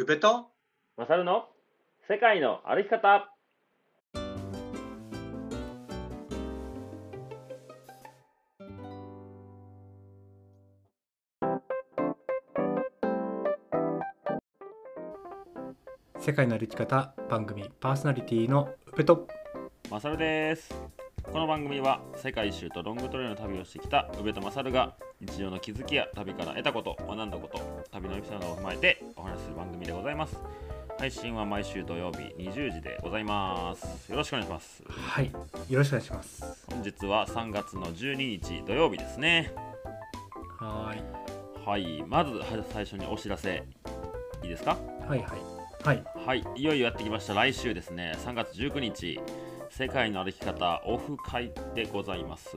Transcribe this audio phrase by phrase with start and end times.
[0.00, 0.46] 宇部と？
[0.96, 1.44] マサルの？
[2.08, 3.28] 世界の歩き方。
[16.18, 19.28] 世界の歩き方番組パーソナリティのウペと。
[19.90, 20.74] マサルです。
[21.30, 27.60] この番組は世界一周とロングトレイルの旅をしてきた宇部とマサルが日常の気づきや旅から得たこと学んだこと
[27.92, 30.36] 旅のエピソードを踏まえてお話しする番組でございます。
[30.98, 34.10] 配信は毎週土曜日20時でございます。
[34.10, 34.82] よろしくお願いします。
[34.88, 35.30] はい
[35.68, 36.66] よろしくお願いします。
[36.70, 39.52] 本日は3月の12日土曜日ですね。
[40.58, 40.94] は
[41.64, 43.62] はいまずは最初にお知らせ
[44.42, 44.76] いいですか？
[45.08, 45.28] はいはい。
[45.82, 46.04] はい。
[46.26, 47.34] はい、いよいよやってきました。
[47.34, 48.12] 来週ですね。
[48.18, 49.18] 3月19日
[49.70, 52.56] 世界の歩き方オフ会でございます。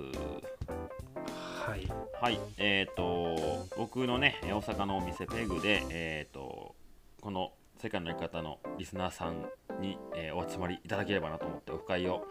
[1.66, 1.88] はい
[2.24, 6.74] はいえっ、と僕のね大阪のお店ペグでえっ、と
[7.20, 9.46] この世界の歩き方のリスナーさん
[9.82, 12.26] に、えーお集まりいただければなと思ってオフ会を、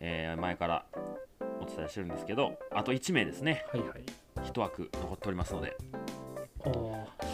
[0.00, 0.86] えー前から
[1.60, 3.64] お伝えしてるんですけどあと1名ですね。
[3.70, 4.50] はいはい。
[4.50, 5.76] 1枠残っておりますので。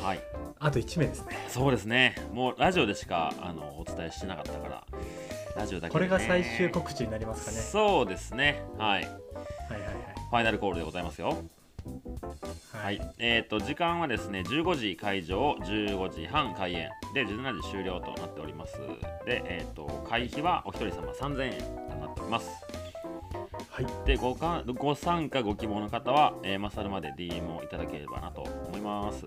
[0.03, 0.21] はい。
[0.59, 1.39] あと1名ですね。
[1.49, 2.17] そうですね。
[2.35, 4.87] もうラジオでしかあのお伝えしてなかったから
[5.57, 7.57] ラジオだけで、ね、これが最終告知になりますかね。
[7.57, 8.63] そうですね。
[8.77, 9.11] はいはいはい。
[10.29, 11.39] ファイナルコールでございますよ
[12.73, 12.99] はい。
[12.99, 16.91] はいえっ、と時間はですね15時会場15時半開演。
[17.15, 18.79] で17時終了となっております。
[19.27, 22.51] でえっ、と会費はお一人様3000円となっております。
[23.71, 23.87] はい。
[24.07, 29.27] でごかご参加ご希望の方は、えー、マサルまで DM をいただければなと思います。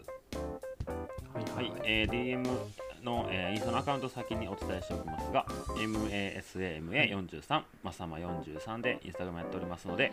[1.34, 2.44] はいはい、えー DM
[3.08, 5.46] の、えーインスタのアカウント先にお伝えしておきますが
[5.78, 10.12] MASAMA43 マサマ43でインスタグラムやっておりますので、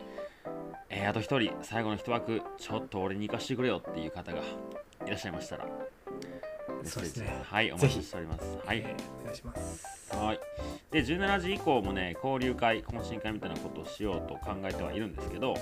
[0.88, 4.42] えーあと一人最後の一枠ちょっと俺に行かしてくれよっていう方がい
[5.10, 5.66] らっしゃいましたら
[6.84, 7.42] そうですね。
[7.44, 8.44] はいお待ちしております。
[8.64, 10.14] はい、えーお願いします。
[10.14, 10.40] はい。
[10.90, 15.54] で、17時以降もね、交流会、懇親会みたいなことをしようと考えてはいるんですけど、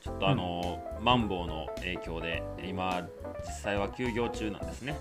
[0.00, 3.06] ちょっとあの、マンボウの影響で、今、
[3.46, 4.98] 実際は休業中なんですね。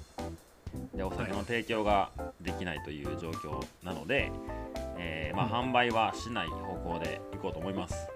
[0.95, 2.11] で、お酒の提供が
[2.41, 4.31] できないという状況なので、
[4.97, 5.69] えーまあ、うん。
[5.69, 8.07] 販売はしない方向でいこうと思います。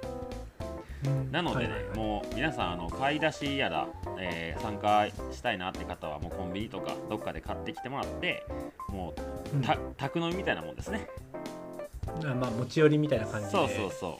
[1.31, 3.87] なのでね、もう皆さんあの買い出しやら、
[4.19, 8.45] えー参加したいなって方はもうコンビニとかどっかで買ってきてもらって
[8.89, 9.13] も
[9.53, 9.61] ううん。
[9.61, 11.07] た宅飲みみたいなもんですね。
[12.23, 14.19] あまあ持ち寄りみたいな感じでそうそうそ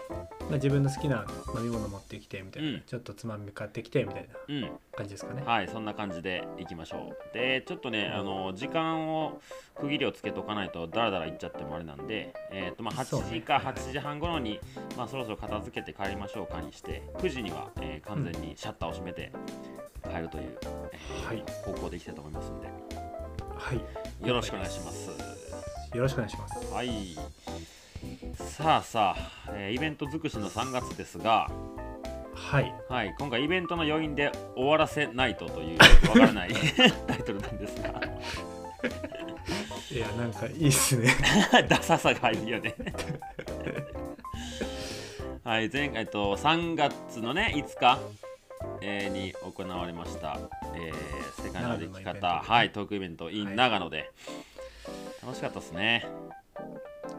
[0.51, 1.25] まあ、自分の好きな
[1.55, 4.51] 飲み物持ってきてみたいな、うんちょっとつまみ買ってきてみたいなう。
[4.53, 4.71] うん。
[4.93, 7.33] 感じですかねはい、そんな感じでいきましょう。
[7.33, 9.39] で、ちょっとね、あの時間を
[9.79, 14.59] 区切りをつけとかないとダラダラいっちゃってもあれなんで、えっ、とまあそうね8時か8時半頃に、
[14.97, 19.31] まあそろそろ片付けて帰りましょうかにして、9時には、えー完全にシャッターを閉めて
[20.03, 20.57] 帰るという、
[20.91, 22.67] えーはい方向でいきたいと思いますので、
[23.55, 25.09] はいよろしくお願いします。
[25.95, 27.15] よろしくお願いしますはい。
[28.35, 31.49] さあさあ、えーイベント尽くしの3月ですが、
[32.33, 32.73] はい。
[32.89, 35.77] はい、今回イベントの余韻で終わらせないとという
[36.07, 36.53] わからない
[37.07, 37.89] タイトルなんですが。
[39.91, 41.09] いやなんかいいっすね。
[41.67, 42.75] ダサさが入るよね。
[45.43, 47.99] はい前回と3月のね5日、
[48.81, 50.39] えーに行われました、
[50.75, 52.41] えー世界の歩き方。
[52.45, 53.55] はいトークイベント in はい。
[53.55, 54.11] 長野で、
[55.21, 56.05] 楽しかったですね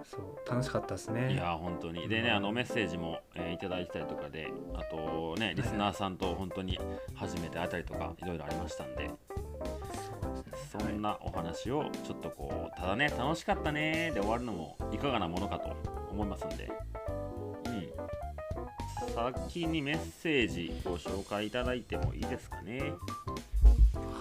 [0.05, 1.33] そう楽しかったですね。
[1.33, 2.09] いやー本当に。
[2.09, 2.37] でねうん。
[2.37, 6.79] あのメッセージも、えーいただいたりとかであとねリスナーさんと本当に
[7.15, 9.09] 初めて会ったりとかいろいろありましたんで。
[9.09, 9.15] そ
[10.29, 15.77] うですそねんなお話をちょっとこうただね楽しかったねーで終わるのもいかがなものかと
[16.11, 16.71] 思いますんで。
[17.67, 17.93] うん。
[19.15, 22.95] 先にメッセージご紹介いただいてもいいですかね？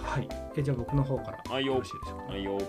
[0.04, 2.24] はい、はい、えじゃあ僕の方からはいよよろしいでしょうか？
[2.32, 2.54] はいよ。
[2.56, 2.64] はい、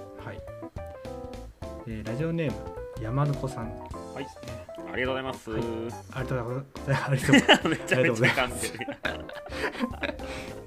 [1.88, 3.66] えーラジオネーム山の子さん。
[3.66, 4.28] はい。
[4.92, 5.62] ありがとうございます、はい。
[5.62, 7.04] ありがとうございます。
[7.04, 8.88] ありがとうございますめちゃめちゃ噛んでる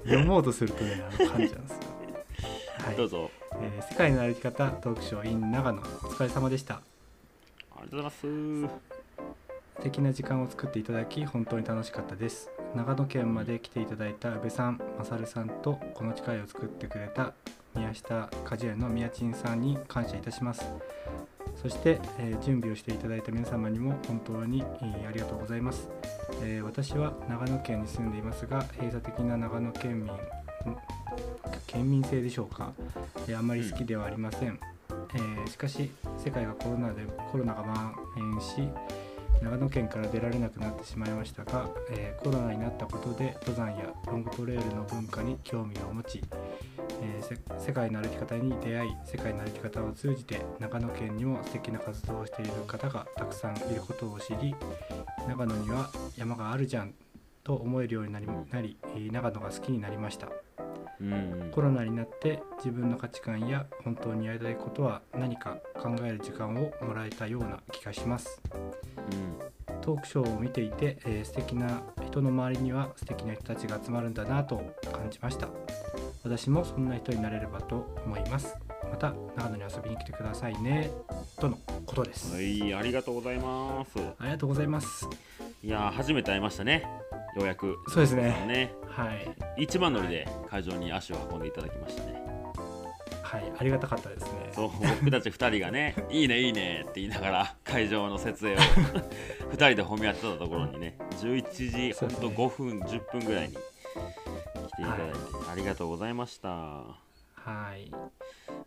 [0.03, 1.79] 読もうとするとねあの感じなんですよ。
[2.85, 2.95] はい。
[2.95, 3.31] どうぞ。
[3.59, 5.81] えー世界の歩き方トークショー in 長野。
[5.81, 6.75] お疲れ様でした。
[6.75, 6.81] あ
[7.77, 8.21] りがとうございます。
[9.77, 12.49] 素敵な時間を作っていただき本当に楽しかったです。
[12.75, 17.33] 長野県まで来ていただいた宇部さん、まさるさんとこの機会を作ってくれた
[17.75, 20.65] 宮下果樹園の宮珍さんに感謝いたします
[21.61, 25.89] そして、えー準備をしていただいた皆様にも本当に、えーありがとうございます、
[26.43, 30.09] えー私は長野県に住んでいますが閉鎖的な長野県民
[31.65, 32.73] 県民性でしょうか、
[33.27, 34.59] えーあんまり好きではありません、
[35.15, 37.01] えーしかし世界がコロナで
[37.31, 38.69] コロナが蔓延し
[39.41, 46.21] 長野県から出られなくなってしまいましたが、えーコロナになったことで登山やロングトレイルの文化に興味を持ち、
[47.01, 54.55] えー世界の歩き方に出会い世界の歩き方を通じて長野県にも素敵な活動をしている方がたくさんいることを知り
[55.27, 56.93] 長野には山があるじゃん
[57.43, 60.29] と思えるようになりなり、えー長野が好きになりました。
[60.99, 61.13] うん。
[61.13, 61.15] う
[61.47, 68.41] んコロナになって自分の価値観や本当にやりたいことは何か考える時間をもらえたような気がします
[69.87, 74.57] トークショーを見ていて、えー素敵な人の周りには素敵な人たちが集まるんだなと
[74.91, 75.47] 感じました。
[76.25, 78.57] 私もそんな人になれればと思います。
[78.91, 80.91] また長野に遊びに来てくださいね。
[81.39, 83.97] とのことです、はいありがとうございます。
[84.19, 85.07] ありがとうございます。
[85.63, 86.83] いやー初めて会いましたね。
[87.37, 87.77] ようやく。
[87.87, 88.23] そうですね。
[88.45, 88.73] ね。
[88.89, 89.63] はい。
[89.63, 92.26] 一番乗りで会場に足を運んでいただきましたね
[93.27, 94.51] はいありがたかったですね。
[94.53, 94.69] そう
[95.01, 98.57] 僕たち2人が ね「いいねいいね」って言いながら会場の設営を
[99.51, 102.45] 2人で褒め合ってたところにね11時ほんとそうですね。
[102.45, 105.17] 5分10分ぐらいに来ていただいて、
[105.51, 106.49] ありがとうございました。
[106.49, 106.95] は
[107.75, 107.91] い。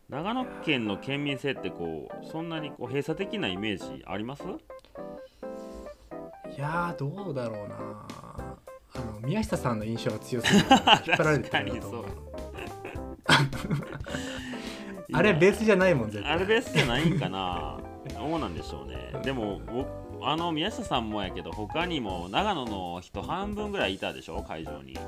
[0.08, 4.42] 長野県の県民性ってこうそんなにこう閉鎖的なイメージあります？
[4.42, 4.46] い
[6.60, 7.76] やーどうだろうな
[8.94, 12.04] あの宮下さんの印象が強すぎるから引っ張られてるんだと思う。
[13.24, 13.46] 確
[15.12, 16.32] あれベースじゃないもん絶対。
[16.32, 17.78] あれベースじゃないんかな。
[18.14, 19.12] どうなんでしょうね。
[19.22, 19.86] でも僕
[20.22, 24.42] あの宮下さんもやけど他にも長野の人半分ぐらいいたでしょ？
[24.42, 24.98] 会場に。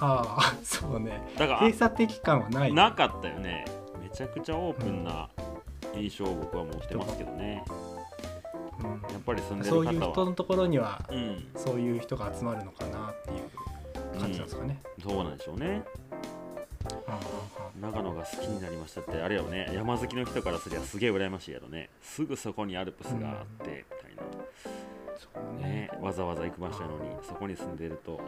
[0.00, 1.22] ああそうね。
[1.38, 2.72] だから閉鎖的感はない。
[2.72, 3.64] なかったよね。
[4.02, 5.28] めちゃくちゃオープンな
[5.94, 7.64] 印象を僕はもうしてますけどね。
[8.80, 8.90] うん。
[8.90, 11.46] やっぱり住んでそういうる方は人のところにはうん。
[11.56, 15.82] そういう人が集まるのかなっていう感じなんですかね、そうなんでしょうね。
[16.03, 16.03] あ
[17.80, 21.90] 長野が好きになりましたってあれよね山好きの人からすりゃすげえ羨ましいやろね。
[22.02, 24.22] すぐそこにアルプスがあってみたいな。
[25.16, 25.28] そ
[25.58, 25.68] うね。
[25.68, 28.20] ね、わざわざ行く場所やのにそこに住んでると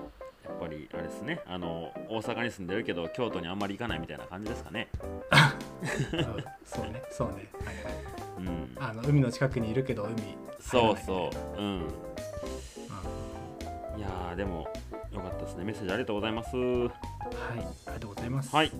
[0.45, 1.41] やっぱりあれですね。
[1.47, 4.89] あの大阪に住んでるけど京都にあんまり行かないみたいな感じですかね。
[6.13, 7.03] うんそうね。
[7.11, 7.35] そうね。
[7.65, 7.95] はいはい。
[8.39, 10.15] うんあの海の近くにいるけど海
[10.61, 11.61] そうそう。
[11.61, 11.81] うん。
[11.81, 11.85] う
[13.99, 14.69] いやーでも
[15.13, 15.65] よかったですね。
[15.65, 16.57] メッセージありがとうございます。
[16.57, 16.91] ん
[17.33, 18.55] はいありがとうございます。
[18.55, 18.71] はいい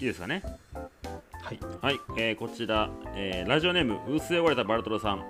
[0.00, 0.42] いですかね。
[1.42, 1.58] はい。
[1.80, 5.24] はい、えーこちら、えーラジオネーム薄汚れたバルトロさん。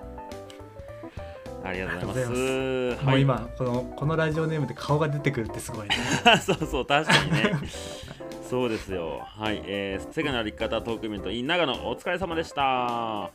[1.65, 3.05] ありがとうございます。
[3.05, 5.97] もう今このこのラジオネームで顔が出てくるってすごいね。
[6.45, 7.53] そうそう確かにね。
[8.49, 9.23] そうですよ。
[9.25, 12.63] はい、えー、世界の歩き方トークイベント in 長野お疲れ様でした。
[12.63, 13.31] お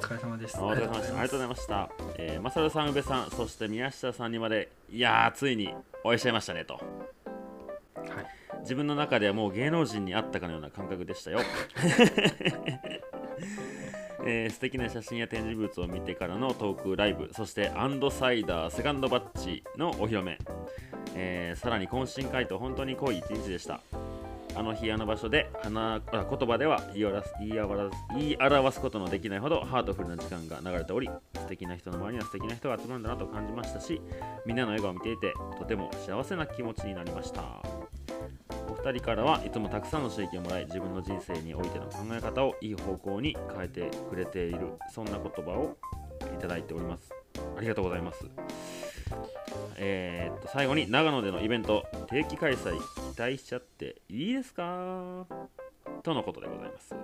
[0.00, 0.58] 疲れ様です。
[0.58, 1.12] お疲れ様でした。
[1.12, 1.90] ありがとうございました。
[2.16, 6.74] えー、マサルさん宇部さんそして宮下さんにまでいやーついにお会いしちゃいましたねと。
[6.74, 11.40] はい自分の中ではもう芸能人に会ったかのような感覚でしたよ、
[14.26, 17.30] えー素敵な写真や展示物を見てからのトークライブ。
[17.32, 20.38] そしてアンドサイダーセカンドバッジのお披露目、
[21.14, 23.80] えーさらに懇親会と本当に濃い一日でした。
[24.56, 34.00] あの日あの場所で花あ言葉では言い表す言い表す言い表すことのできないほどハートフルな時間が流れており素敵な人の周りには素敵な人が集まるんだなと感じましたし
[34.44, 37.42] みんなの笑顔を見ていてとても幸せな気持ちになりました
[38.82, 45.76] お二人からはいつもたくさんの刺激をもらい自分の人生においての考え方をいい方向に変えてくれているそんな言葉を
[46.34, 47.12] いただいております。
[47.58, 48.24] ありがとうございます。
[49.76, 52.72] えーっと最後に長野でのイベント定期開催
[53.14, 55.26] 期待しちゃっていいですか？
[56.02, 56.94] とのことでございます。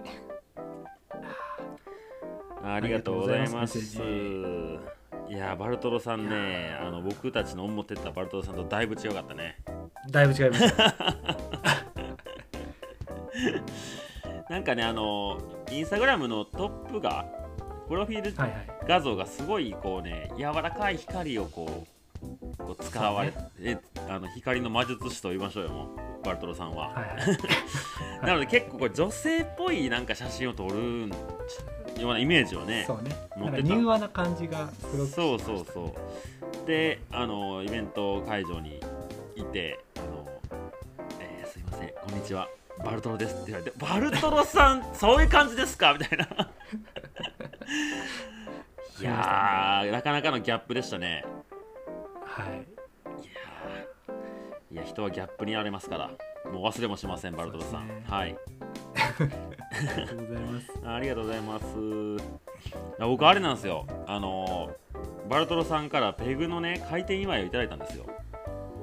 [2.64, 3.78] ありがとうございます。
[5.28, 9.58] いやーバルトロさんねあの僕たちの思ってたバルトロさんとだいぶ違かったね
[10.10, 10.94] だいぶ違いました。
[14.48, 15.38] なんかねあの
[15.70, 17.26] インスタグラムのトップが
[17.88, 18.34] プロフィール
[18.86, 21.86] 画像がすごいこうね柔らかい光をこ
[22.22, 22.26] う
[22.58, 25.88] こう使われ、えあの光の魔術師と言いましょうよもう
[26.24, 27.06] バルトロさんは、はいはい。
[28.26, 31.08] なので結構これ女性っぽいなんか写真を撮る
[32.00, 33.10] ようなイメージをねそうね。
[33.36, 33.68] 持ってた。
[33.68, 35.94] 柔和な感じがすごくそうそうそ
[36.64, 36.66] う。
[36.66, 38.80] であのイベント会場に
[39.36, 39.78] いて
[42.26, 42.48] ちは。
[42.84, 43.34] バルトロです。
[43.34, 45.94] って言われてバルトロさんそういう感じですか？
[45.94, 46.26] みたいな。
[49.00, 51.24] いやーなかなかのギャップでしたね。
[52.24, 52.66] はい。
[54.74, 56.10] いや人はギャップにありますから。
[56.52, 58.36] もう忘れもしませんバルトロさん、ねはい。
[59.18, 60.72] ありがとうございます。
[60.86, 61.64] ありがとうございます。
[63.00, 63.86] あ僕あれなんですよ。
[64.06, 64.70] あの
[65.28, 68.04] バルトロさんからペグのね開店祝いをいただいたんですよ。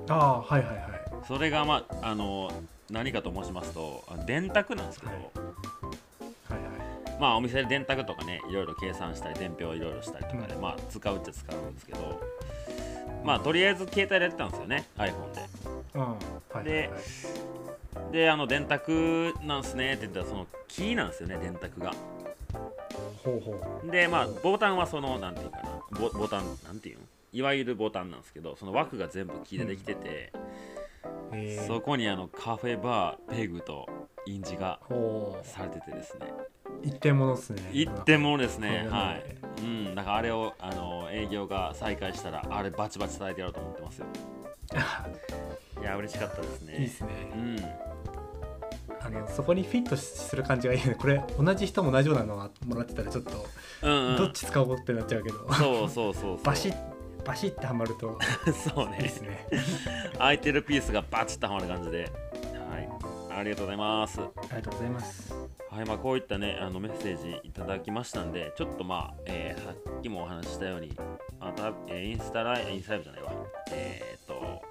[0.10, 0.88] ああはいはいはい。
[1.26, 2.52] それがまああの
[2.90, 5.22] 何かと申しますとあ電卓なんですけど、はい。
[5.22, 6.70] はいは
[7.16, 7.18] い。
[7.20, 10.62] まあお店で電卓とかねいろいろ計算したり伝票いろいろしたりとかで、うん。
[10.62, 12.22] まあ使うっちゃ使うんですけど
[13.24, 15.42] まあとりあえず携帯でやってたんですよね iPhone で。
[15.96, 16.02] うん。
[16.02, 16.18] は
[16.56, 16.98] いはいは
[18.10, 18.12] い。
[18.12, 21.94] であの電卓なんすねって言ったらそのキーなんですよね電卓が。
[23.24, 30.32] ほうほでまあボタンはそのなんていうかなボボタンなんていうのいわゆるボタンなんですけどその枠が全部キーでできてて、
[31.32, 33.88] えそこにあのカフェバーペグと
[34.26, 34.80] 印字が
[35.44, 36.28] されててですね。
[36.82, 37.70] 一点物っすね。
[37.72, 39.36] 一点物ですねはい。
[39.62, 44.06] うんだからあれをあの営業が再開したらあれバチバチ叩いてやろうと思ってますよ。
[45.82, 46.78] いや嬉しかったですね。
[46.78, 47.10] いいっすね。
[47.34, 47.58] うん。
[49.06, 50.96] あのそこにフィットする感じがいいね。
[50.96, 53.32] これ同じ人も同じようなのがもらってたらちょっと
[53.82, 54.18] うんうん。
[54.18, 55.54] どっち使おうってなっちゃうけど。
[55.54, 56.38] そうそうそうそう。
[56.44, 56.93] バシッ
[57.26, 58.18] バシッてはまると
[58.74, 58.98] そうね。
[59.00, 59.48] いいっすね。
[60.18, 62.10] 空いてるピースがバチッとはまる感じで。
[62.70, 62.90] はい。
[63.40, 64.20] ありがとうございます。
[64.22, 65.34] ありがとうございます。
[65.70, 70.96] はいまあ、こういったねあのメッセージいただきましたんでちょっとまあ、えーさっきもお話ししたように
[71.40, 73.32] また、えーインスタライブインスタライブじゃないわ。
[73.72, 74.62] えっ、と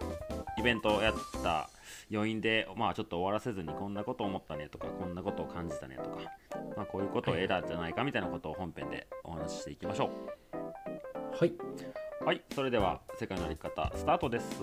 [0.58, 1.70] イベントをやった
[2.12, 6.18] 余韻でまあちょっと終わらせずにこんなこと思ったねとかこんなことを感じたねとか、
[6.76, 10.10] まあ、こういうことを得たんじゃないかみたいなことを本編でお話ししていきましょ
[11.32, 11.52] はい、う
[12.24, 14.62] はいそれでは世界の歩き方スタートです。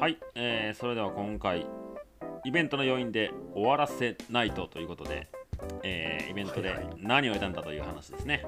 [0.00, 1.66] はい、えーそれでは今回
[2.44, 5.28] イベントの要因で終わらせないとということで、
[5.82, 6.96] えーイベントではいはい。
[6.98, 8.46] 何を得たんだという話ですね。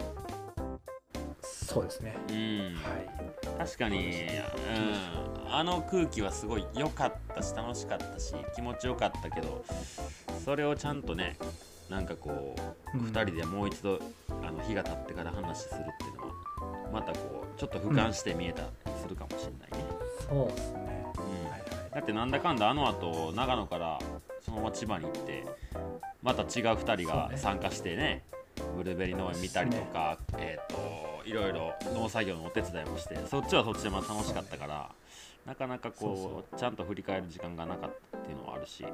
[1.42, 2.16] そうですね。
[2.30, 2.36] うん、
[2.76, 3.06] はい。
[3.58, 9.64] 確かに、うん、あの空気はすごい良かったし楽しかったし気持ちよかったけど
[10.44, 11.36] それをちゃんとね
[11.88, 12.56] なんかこ
[12.94, 13.06] う、うん。
[13.06, 14.00] 2人でもう一度
[14.42, 16.34] あの日が経ってから話するっていうのは
[16.92, 18.68] またこうちょっと俯瞰して見えたり
[19.02, 19.88] するかもしれないね。
[20.28, 21.06] そうですね。
[21.16, 21.50] うん。
[21.50, 21.62] はい
[21.96, 23.98] だってなんだかんだあの後長野から
[24.44, 25.46] そのまま千葉に行って
[26.22, 28.22] また違う2人が参加してね
[28.76, 34.90] ブルーベリー農園見たりとか、えっ、といろいろ農作業のお手伝いもしてそっちはそっちでまた楽しかったから、
[35.46, 38.84] なかなかこうちゃんと振り返る時間がなかったっていうのはあるし、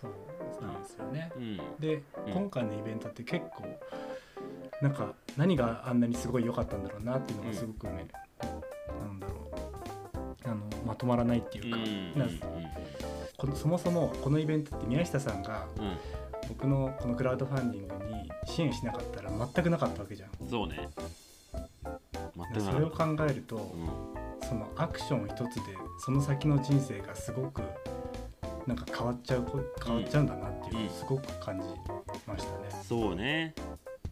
[0.00, 1.32] そうなんですよね。
[1.36, 2.32] うん、で、うん。
[2.32, 3.64] 今回のイベントって結構
[4.80, 8.06] なんか何があんなにすごい良かったんだろうなっていうのがすごくね、
[9.00, 10.48] なんだろう。
[10.48, 11.78] あのまとまらないっていうか、
[13.46, 13.56] うん。
[13.56, 15.84] そもそもこのイベントって宮下さんがうん。
[15.84, 15.96] うん
[16.48, 20.30] 僕のこのクラウドファンディングに支援しなかったら全くなかったわけじゃん。
[20.48, 20.88] そうね。
[22.58, 24.18] それを考えると、うん。
[24.48, 27.60] そのアクション一つでその先の人生がすごく
[28.68, 30.90] なんか変わっちゃうこ変わっちゃうんだなっていうのをうん。
[30.90, 31.66] すごく感じ
[32.26, 32.84] ましたね。
[32.86, 33.54] そうね。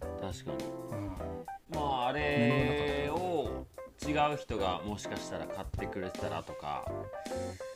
[0.00, 0.64] 確かに。
[0.92, 1.78] うん。
[1.78, 3.66] まああれを
[4.02, 6.90] 違う人がもしかしたら買ってくれてたらとか。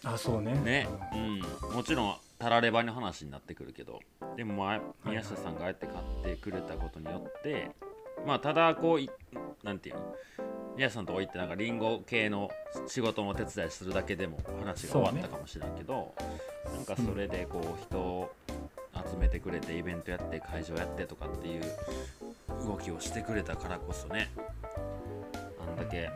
[0.05, 0.55] あそうね。
[0.55, 4.01] ね、うん、もちろんたらればの話になってくるけど。
[4.39, 7.73] でもまあ宮下さんがあえて買ってくれたことによって。
[8.27, 9.11] まあただこうい
[9.63, 10.15] なんていうの？
[10.81, 12.51] 宮下さんとこ行ってなんかリンゴ系の
[12.87, 16.15] 仕事のお手伝いするだけでも話が終わったかもしれんけど、
[16.75, 18.33] なんかそれでこう人を
[18.95, 21.63] 集めてくれてイベントやって会場やってとかっていう
[22.67, 24.31] 動きをしてくれたからこそね
[25.61, 26.09] あんだけ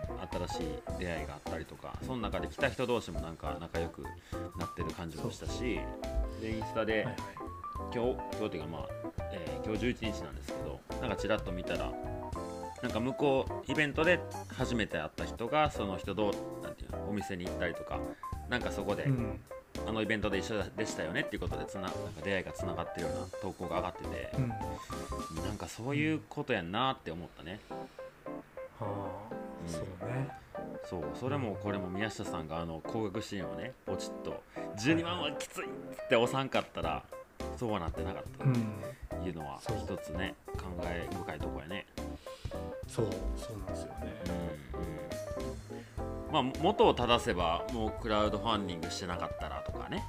[0.48, 0.66] 新しい
[0.98, 4.02] 出会いがあったりとかその中で来た人同士もなんか仲良く
[4.58, 5.78] なってる感じもしたし
[6.40, 7.06] でインスタで、
[7.94, 8.86] 今日今日っていうかまあ、
[9.30, 11.90] えー今日11日なんですけどなんかちらっと見たら
[12.84, 17.98] なんか向こうイベントで初めて会った人がその人となんていうのお店に行ったりとか
[18.50, 19.40] なんかそこで、うん。
[19.88, 24.48] あのイベントで一緒でしたよねっていうことでつななんか出会いがつながってるような投稿が上がってて、うん、
[25.42, 27.58] なんかそういうことやんなって思ったね。
[28.78, 28.86] は
[29.30, 29.34] あ、
[29.66, 29.72] うん。
[29.72, 30.28] そうね。
[30.88, 31.02] そう。
[31.18, 34.44] それもこれも宮下さんがあの高額支援をねポチッと
[34.78, 37.02] 12万はきついって押さんかったら
[37.56, 41.86] そうはなってなかったうん、っていうのは一つね考え深いとこやね
[42.88, 44.14] そうそうなんですよね。
[44.74, 46.44] うんうん。
[46.44, 50.04] まあ元を正せばもうクラウドファンディングしてなかったらとかね、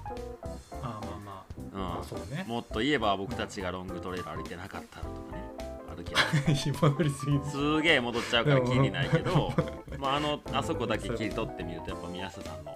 [0.81, 1.79] あまあまあ、うん。
[1.79, 2.45] まあそうね。
[2.47, 5.45] もっと言えば僕たちがロングトレイル歩いてなかったらとかね。
[5.91, 9.53] あるけど戻りすげえ戻っちゃうから気にないけど、
[9.97, 12.75] まあ、あのあそこだけ切り取ってみるとやっぱ宮下さんの、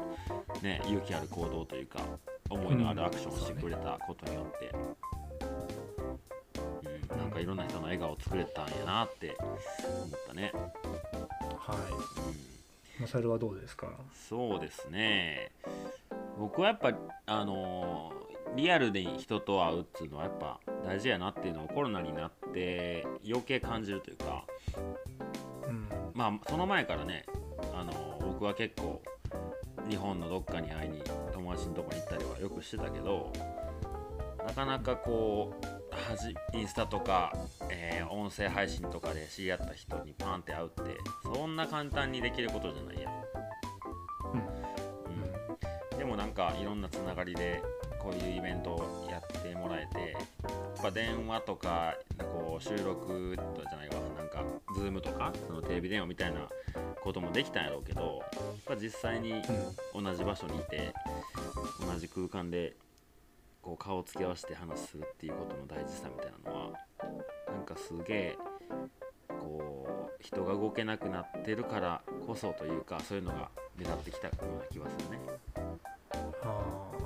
[0.61, 1.99] ね、勇気ある行動というか
[2.49, 5.18] 思いのあるアクションをしてくれたことによって、うん
[7.39, 9.55] かいろんな人の笑顔を作れたんやなって思っ
[10.27, 10.51] たね、
[11.57, 11.77] はい。
[12.97, 13.87] うん、マサルはどうですか？
[14.29, 15.51] そうですね
[16.37, 16.93] 僕はやっぱ
[17.25, 24.43] あのーリアルで人と会うっていうのはやっぱ大事やなっていうのをコロナになって余計感じるというか
[25.67, 25.87] うん。
[26.15, 27.25] まあその前からね
[27.75, 29.03] あの僕は結構
[29.87, 33.31] 日本のどっかに会いに友達のとこに行ったりはよくしてたけど
[34.47, 35.65] なかなかこう
[35.95, 37.33] はじインスタとか、
[37.69, 43.13] えー音声配信とかで知り合った人にパンって会うってそんな簡単にできることじゃないやん、
[45.93, 45.99] うん。
[45.99, 47.61] でもなんかいろんなつながりで
[47.99, 53.95] こういうイベントをやってもらえてやっぱ電話とかこう収録じゃないわ。
[54.17, 54.43] なんか
[54.75, 56.47] Zoom とかそのテレビ電話みたいな
[57.03, 60.03] こともできたんやろうけどやっぱ実際にうん。
[60.03, 60.93] 同じ場所にいて
[61.85, 62.73] 同じ空間で
[63.61, 66.71] こう顔を付き合わせて話するっていうことの大事さみたいなのは
[67.47, 68.37] なんかすげえ
[69.27, 75.19] こう人が動けなくなってるからこそというかそういうのが目立ってきたような気はするね。
[76.43, 76.99] ああ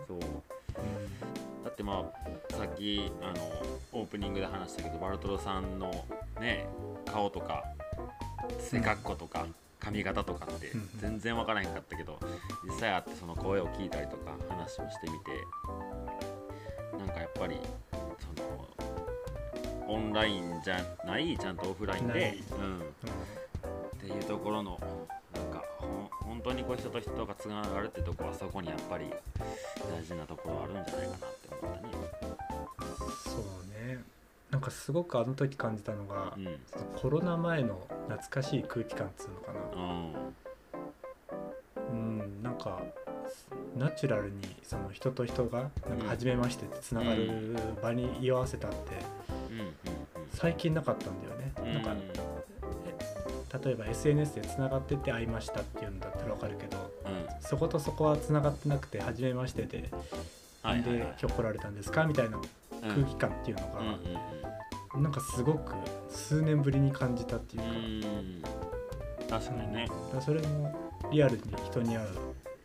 [0.00, 0.16] うん、そう。
[0.16, 1.64] うん。
[1.64, 2.04] だってま
[2.50, 3.34] あさっきあの
[3.92, 5.90] オープニングで話したけどバルトロさんの
[6.40, 6.66] ね
[7.06, 7.64] 顔とか
[8.58, 9.46] 背格好とか
[9.88, 12.18] 髪型とかってうん全然分からへんかったけど
[12.64, 17.56] 実際会ってその声を聞いたりとか話をしてみてなんかやっぱり
[17.92, 18.68] その
[19.88, 22.82] オンラインじゃないちゃんとオフラインで、うん、っ
[24.00, 24.78] ていうところの
[25.34, 25.64] なんか
[26.22, 29.06] 本当にこう人と人がつながるってとこはそこにやっぱり
[29.90, 31.88] 大事なところあるんじゃないかなって思ったね。
[33.24, 33.42] そう
[33.88, 34.02] ね。
[34.50, 36.58] なんかすごくあの時感じたのが、うん。
[37.00, 37.78] コロナ前の
[38.08, 40.14] 懐かしい空気感っつうのかなうん。
[41.76, 42.82] うんなんか
[43.76, 48.76] ナチュラルにその人と人がなんか初めましてってつながる場に居合わせたって
[50.34, 51.74] 最近なかったんだよね、うん。
[51.74, 51.94] なんか
[53.64, 57.26] 例えば SNS でつながってて会いましたっていうんだったらわかるけどうん。
[57.40, 59.88] そことそこはつながってなくて初めましてで、
[60.62, 60.98] はいはいはい。
[60.98, 62.44] で今日来られたんですかみたいなうん
[62.88, 64.02] 空気感っていうのうんうん
[64.94, 65.72] が、なんかすごく
[66.10, 68.02] 数年ぶりに感じたっていう
[68.42, 68.48] か,、
[69.28, 69.86] 確かにね。
[69.86, 70.74] だからそれも
[71.10, 72.08] リアルに人に会う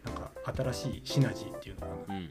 [0.06, 2.30] なんか新しいシナジーっていうのかな,、うん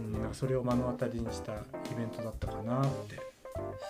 [0.00, 0.14] うん。
[0.14, 1.56] うん、なんかそれを目の当たりにしたイ
[1.96, 3.20] ベントだったかなって。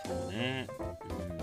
[0.06, 0.68] そうね。
[0.78, 1.40] うん。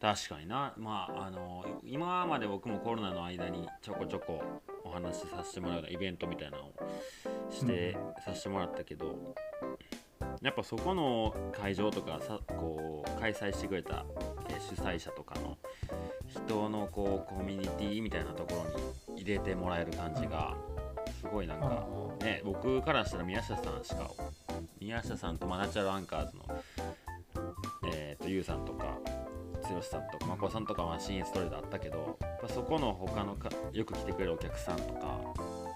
[0.00, 0.74] 確かにな。
[0.76, 4.42] まああの今まで僕もコロナの間にちょこちょこ
[4.84, 6.72] お話しさせてもらうようなイベントみたいなのを
[7.50, 9.34] して、させてもらったけど
[10.42, 14.31] やっぱそこの会場とかさこう開催してくれた、えー
[14.62, 15.58] 主催者とかの
[16.28, 18.64] 人のこうコミュニティみたいなとこ
[19.08, 20.56] ろに入れてもらえる感じが
[21.20, 21.86] すごいなんか、
[22.20, 24.10] ね、僕からしたら宮下さんしか
[24.80, 26.42] 宮下さんとマナチュラルアンカーズの、
[27.92, 28.98] えー、とゆうさんとか
[29.62, 35.20] 剛さんとかまこさんとかは新越トレードあったけどやっぱそこの他のかよく来てくれるお客さんとか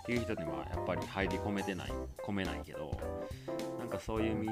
[0.02, 1.92] っていう人にはやっぱり入り込めてない
[2.24, 2.98] 込めないけど
[3.78, 4.48] なんかそういうみ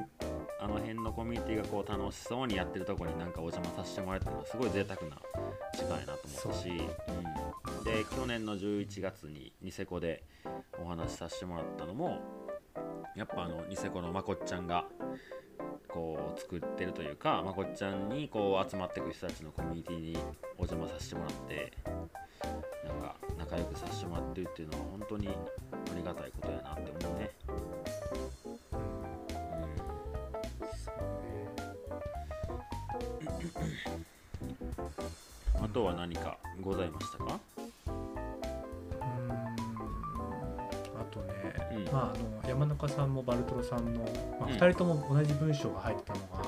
[0.65, 5.19] あの辺のコミュニティがこう楽しそうにやってるとこになんかお邪魔させてもらえたのはすごい贅沢な
[5.75, 10.25] 時間やなと思ったし、うん、で去年の11月にニセコで
[10.83, 12.19] お話しさせてもらったのも
[13.15, 14.87] やっぱあのニセコのまこっちゃんが
[15.87, 20.17] こう作ってるというかまこっちゃんにこう集まってくる人たちのコミュニティに
[20.57, 21.73] お邪魔させてもらって
[22.87, 25.33] なんか仲良くさせてもらってるっていうのは本当にあ
[25.95, 27.44] りがたいことやなって思うね。
[35.81, 37.41] うん、あとは何かございましたか？
[37.87, 39.33] うん。
[39.33, 39.39] あ
[41.11, 41.33] とね、
[41.77, 41.93] うん。
[41.93, 44.01] まあ、あの山中さんもバルトロさんの、
[44.39, 44.55] まあ、うん。
[44.55, 46.45] 2人とも同じ文章が入ってたのが、う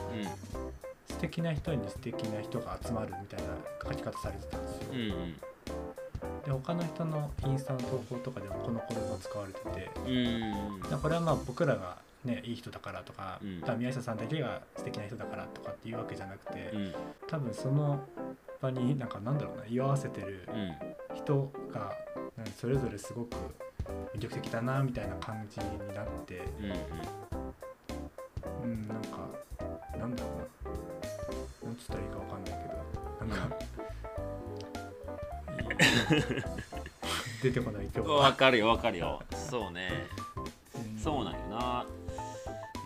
[1.09, 3.49] 素敵な人に素敵な人が集まるみたいな
[3.89, 5.35] 書き方されてたんですよ、んうん。
[6.45, 13.79] で他の人のインスタの投稿とかでもこの言葉使われててうこれはまあ僕らがねいい人だからとか、うん。
[13.79, 16.95] 宮下さんだけが素敵な人だからとかっていうわけじゃなくて、うん。
[17.27, 17.99] 多分その
[18.61, 21.17] 場になんかなんだろうな居合わせてるうん。
[21.17, 21.93] 人が
[22.59, 23.37] それぞれすごく
[24.15, 26.43] 魅力的だなみたいな感じになって。
[28.65, 28.89] うんうん。
[28.89, 29.29] なんか
[29.99, 30.37] なんだろう
[31.65, 31.69] な。
[31.69, 32.77] なんつったらいいかわかんないけど。
[33.27, 33.57] なんか、
[37.43, 39.23] 出てこない今日わかるよわかるよ。
[39.33, 40.07] そうね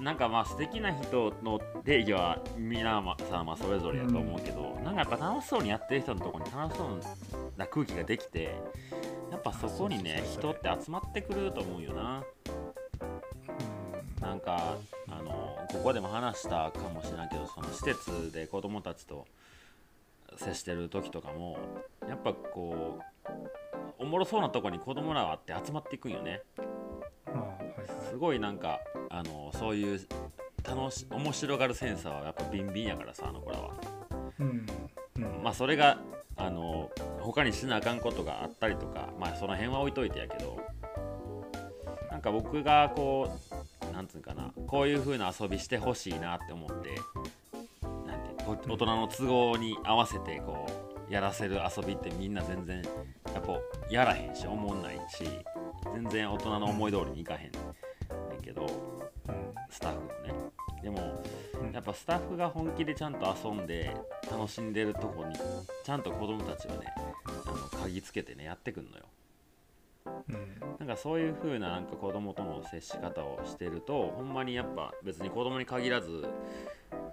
[0.00, 7.00] なんかまあ素敵な人の定義は皆さんはそれぞれやと思うけど、なんかやっぱ楽しそうにやってる人のところに楽しそう
[7.58, 8.54] な空気ができて
[9.30, 12.24] やっぱそこにね人って集まってくると思うよな。
[14.20, 14.26] うん。
[14.26, 14.76] なんか
[15.08, 19.26] あのここでも話したかもしれないけどその施設で子供たちと
[20.36, 21.58] 接してる時とかも
[22.08, 23.32] やっぱこう
[23.98, 26.40] おもろそうなとこに子供らがあって集まっていくんよね。
[28.08, 28.80] すごいなんか
[29.10, 30.00] あのそういう
[30.64, 33.70] 楽し面白がるセンサーはやっぱビンビンやからさあの子らは。
[34.38, 34.66] うん。
[35.16, 35.42] うん。
[35.42, 35.98] まあそれが
[36.36, 40.58] あの他にしなあかんことがあったりとかまあその辺は置いといてやけど
[42.10, 43.30] なんか僕がこ
[43.90, 46.94] うなんつうかなこういう風な遊びしてほしいなって思って
[48.06, 50.66] なんてこ大人の都合に合わせてこ
[51.08, 52.82] うやらせる遊びってみんな全然
[53.34, 53.58] やっぱ
[53.90, 55.24] やらへんし思んないし
[55.92, 57.49] 全然大人の思い通りにいかへん
[61.90, 63.94] ぱスタッフが本気でちゃんと遊んで
[64.30, 65.34] 楽しんでるとこに
[65.84, 66.92] ちゃんと子供たちはね
[67.24, 69.04] あの鍵つけてねやってくんのよ。
[70.28, 70.76] うん。
[70.78, 76.24] なんかそういう風ななんか子供との接し方をしてるとほんまにやっぱ別に子供に限らず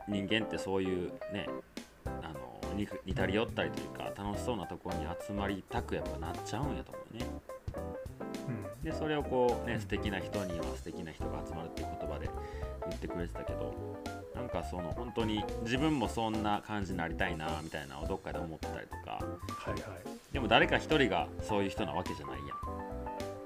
[0.08, 1.48] 人間ってそういうね
[2.06, 7.26] あの似似たり寄ったりというか楽しそうなところに集まりたくやっぱなっちゃうんやと思うね。
[8.48, 8.84] うん。
[8.84, 12.30] でそれをこうね素敵な人には素敵な人が集まるっていう言葉で
[12.88, 13.74] 言ってくれてたけど
[14.38, 19.14] なんかその本当に自分もそんな感じになりたいなみたいなのをどっかで思ってたりとか。
[19.14, 19.82] はいはい。
[20.32, 22.48] でも誰か一人がそういう人なわけじゃないやん。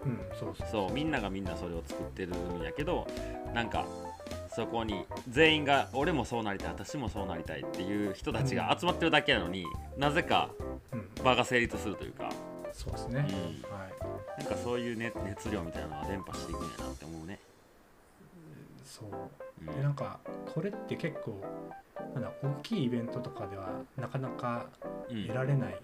[0.03, 0.91] うんそうそうそう。
[0.91, 3.07] みんながみんなそれを作ってるんやけど
[3.53, 3.85] なんか
[4.53, 9.65] そこに全員が俺もそうなりたい私もそうなりたいっていう人たちが集まってるだけなのに、
[9.97, 10.49] なぜか
[10.91, 11.23] うん。
[11.23, 12.29] 場が成立するというか、
[12.73, 14.43] そうですね、うん、はい。
[14.43, 17.39] なんかそういう、ね、熱量みたいなのは伝播していくんやなって思うね。
[18.83, 19.05] そう。
[19.05, 20.19] うんでなんか
[20.53, 21.41] これって結構
[22.13, 24.67] なんだ大きいイベントとかではなかなか
[25.09, 25.27] うん。
[25.27, 25.75] 得られない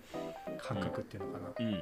[0.58, 1.74] 感覚っていうのかな、うん。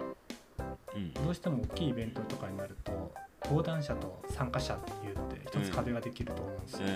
[0.95, 1.13] うん。
[1.13, 3.13] どうしても大きいイベントとかになると
[3.45, 6.88] 登壇者と参加者っていうので一つ壁ができると思うんですよ、うん。
[6.88, 6.95] うん。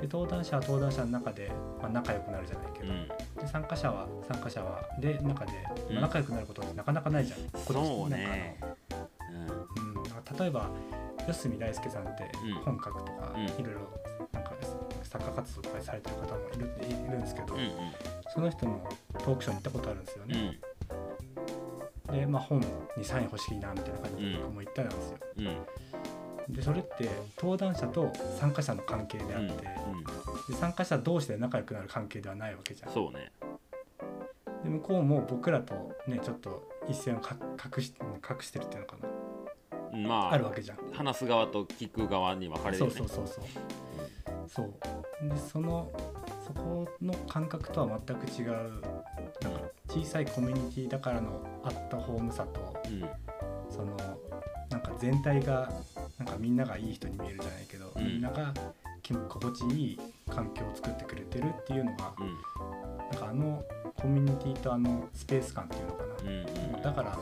[0.00, 3.08] で登壇者は登壇者の中で、まあ、仲良くなるじゃないけど、うん。
[3.08, 5.52] で参加者は参加者はで中で、
[5.88, 5.94] うん。
[5.96, 8.58] まあ仲良くなることってなかなかないじゃん、そうね。
[8.60, 8.70] なん。
[9.40, 10.70] うん、例えば
[11.26, 12.54] 四隅大輔さんってうん。
[12.62, 13.44] 本書くとか、うん。
[13.44, 13.80] いろいろ
[14.32, 14.52] なんか
[15.02, 17.68] 作家活動とかされてる方もいるいるんですけど、うんうん。
[18.32, 18.80] その人の
[19.18, 20.30] トークショーに行ったことあるんですようん。
[20.30, 20.60] ね、
[22.20, 22.60] で、まあ、本
[22.96, 25.46] にサイン欲しいなみたいな感じで僕も行ったんですよ、うん。
[25.46, 25.50] う
[26.52, 26.54] ん。
[26.54, 29.68] でそれって登壇者と参加者の関係であって、
[30.52, 32.92] で参加者同士で仲良くなる関係ではないわけじゃん。
[32.92, 33.30] そうね。
[34.64, 37.36] で向こうも僕らとねちょっと一線をか
[37.76, 39.08] 隠し隠してるっていうのかな。
[39.08, 39.19] うん
[39.92, 40.78] まああるわけじゃん。
[40.92, 43.00] 話す側と聞く側に分かれるそよね。
[43.04, 43.44] うそうそうそう。
[44.48, 45.28] そう。
[45.28, 45.90] でその
[46.46, 48.80] そこの感覚とは全く違う。
[49.42, 53.08] なんか小さいコミュニティだからのアットホームさとうん。
[53.70, 53.96] その
[54.70, 55.72] なんか全体が
[56.18, 58.06] なんかみんながいい人に見えるじゃないけど、うん。
[58.06, 58.52] みんなが
[59.02, 62.34] き心地いい環境を作ってくれてるっていうのがうん。
[63.10, 63.64] なんかあの
[63.96, 66.82] コミュニティとあのスペース感っていうのかな、うんうん。
[66.82, 67.18] だから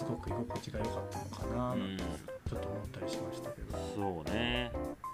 [0.00, 1.98] すごく居心地が良かったのかななん。
[1.98, 4.72] ちょっと思ったりしましたけど、そうね。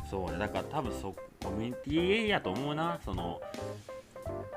[0.08, 0.38] そうね。
[0.38, 3.00] だから多分そコミュニティやと思うな。
[3.04, 3.40] その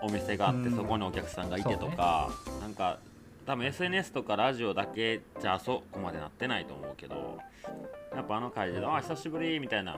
[0.04, 0.76] お店があってうん。
[0.76, 2.30] そこにお客さんがいてとか、
[2.62, 3.00] なんか
[3.48, 7.40] 多分 SNS とかラジオだけじゃあそこまでなってないと思うけど。
[8.16, 9.98] やっぱあの会で「あ久しぶり」みたいな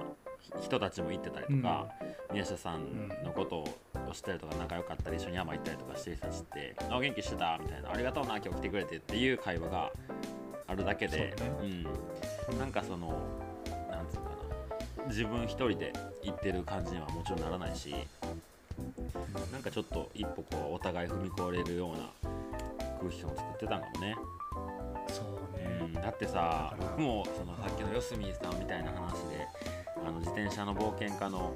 [0.61, 1.87] 人たちも行ってたりとか、
[2.31, 3.67] 宮下さんのことを
[4.13, 9.91] 知ったりとか仲良かったり一緒に山行ったりとかしてる人たちって「あ元気してた」みたいな「ありがとうな今日来てくれて」っていう会話が
[10.67, 11.47] あるだけでそう
[12.51, 13.07] うん、なんかその
[13.89, 14.41] なんつうかな。
[15.07, 15.93] 自分一人で
[16.23, 17.93] 行ってる感じにはもちろんならないし
[19.51, 22.09] なんかちょっと一歩こうお互い踏み越えれるような
[22.99, 24.15] 空気感を作ってたんかもね、
[25.07, 29.47] そうね、うん、だってさ僕もそのさっきの四隅さんみたいな話で
[30.05, 31.55] あの自転車の冒険家の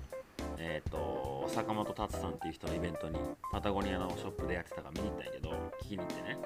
[0.57, 3.19] えー、と坂本達さんっていう人のイベントに
[3.51, 5.49] パタゴニアのショップでやってたから見に行ったんやけど
[5.83, 6.37] 聞きに行ってね。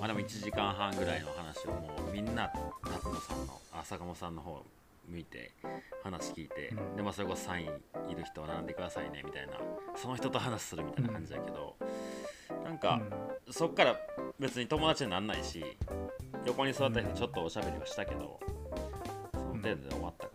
[0.00, 2.50] まあでも1時間半ぐらいの話をもうみんな
[2.84, 4.62] 夏野さんのあ坂本さんの方
[5.08, 5.52] 向いて
[6.02, 6.96] 話聞いて、うん。
[6.96, 7.66] でまあそれこそサイン
[8.10, 9.54] いる人は並んでくださいねみたいな
[9.96, 11.76] その人と話するみたいな感じだけど、
[12.64, 13.00] なんか、
[13.50, 13.96] そっから
[14.38, 15.64] 別に友達にならないし
[16.46, 18.38] 横に座った人ちょっとおしゃべりはしたけど、
[19.32, 20.27] その程度で終わった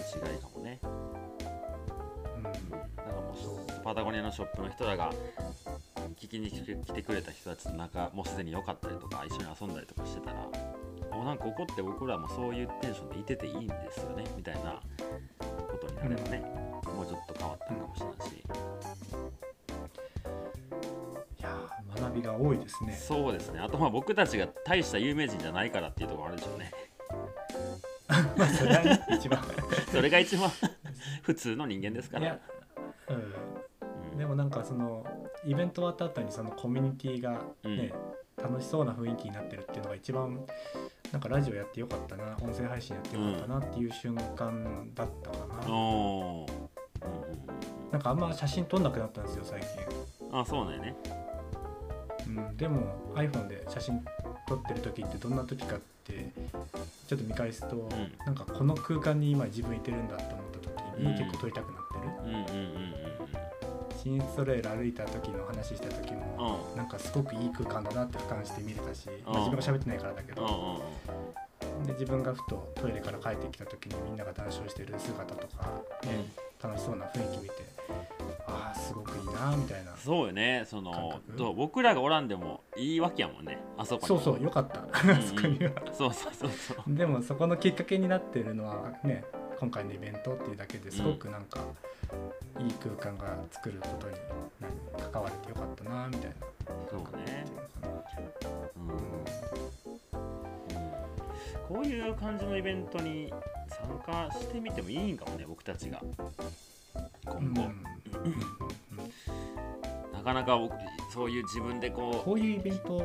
[0.00, 0.80] 違いかもね。
[0.82, 2.42] うん。
[2.42, 2.54] だか
[3.06, 5.12] らもうパタゴニアのショップの人らが
[6.16, 10.48] 聞きに来てくれた人たちと仲もうすでに良かったりとか一緒に遊んだりとかしてたら
[11.16, 14.80] もうなんか怒って僕らもそういうテンションでいてていいんですよねみたいな
[15.38, 16.38] ことになればね、
[16.84, 18.34] もうちょっと変わったかもしれないし、
[21.38, 22.92] いやー学びが多いですね。
[22.92, 23.60] そうですね。
[23.60, 26.70] あとまあ僕たちが大した有名人じゃないからっていうところあるでしょうね
[28.36, 29.42] まあそれはね一番。
[29.90, 30.50] それが一番。
[31.22, 32.24] 普通の人間ですから。
[32.24, 32.38] いや、
[33.08, 33.16] うん、
[34.12, 35.06] うんでもなんかその
[35.44, 37.92] イベント終わった後にそのコミュニティがね、
[38.36, 40.44] 楽しそうな雰囲気になってるっていうのが一番
[41.12, 42.36] なんかラジオやってよかったな。
[42.42, 46.46] 音声配信やってよかったなっていう瞬間だったかな、うんうん
[47.90, 49.68] なんかあんま写真撮んなくなったんですよ最近、
[50.30, 50.94] うんあそうなんやね。
[52.26, 54.04] ううん、でも iPhone で写真
[54.46, 57.88] 撮ってる時ってどんな時かってちょっと見返すと、ん。
[58.24, 61.18] なんかこの空間に今自分いてるんだと思った時にうん。
[61.18, 62.00] 結構撮りたくなってる、
[64.02, 66.18] 新ストレール歩いた時の話した時うん。
[66.20, 70.82] も、なんかすごくいい空間だなって俯瞰して見れたし、まあうん自分が喋ってないからだけど、
[71.86, 75.70] で自分がふとトイレから帰ってきた時にみんなが談笑してる姿とか、
[76.04, 76.30] ね
[76.62, 77.54] 楽しそうな雰囲気見て
[78.70, 79.96] ああすごくいいなみたいな。
[79.96, 81.38] そうよねそ感の覚。
[81.38, 84.06] どう僕らがおらんでもいいわけやもんねあそこに。
[84.08, 84.80] そうそうよかった。
[84.92, 85.72] あそこには。
[85.92, 86.94] そうそうそうそう。
[86.94, 89.24] でもそこのきっかけになってるのはね
[89.58, 91.60] 今回のイベントっていうだけですごくなんか、
[92.58, 94.16] いい空間が作ることに
[94.58, 96.36] 何関われてよかったなみたいな。
[96.88, 97.44] そうね。
[98.76, 98.88] うん。
[98.88, 99.24] うん。
[101.68, 103.30] こういう感じのイベントに
[103.68, 106.02] 参加してみてもいいんかもね僕たちが
[107.26, 107.70] 今後、
[110.12, 110.74] なかなか僕
[111.12, 113.00] そういう自分でここういうイベントう、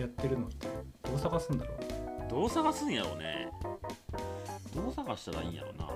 [0.00, 0.66] やってるのって
[1.02, 2.22] どう探すんだろう？
[2.22, 3.48] うん、どう探すんやろうね。
[4.74, 5.88] どう探したらいいんやろうな。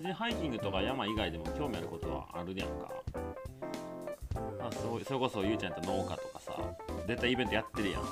[0.00, 2.90] 別にハイキングとか山以外でも興味あることはあるやんか、
[4.58, 6.56] まあ、そうそれこそゆうちゃんやったら農家とかさ
[7.06, 8.02] 絶対イベントやってるやん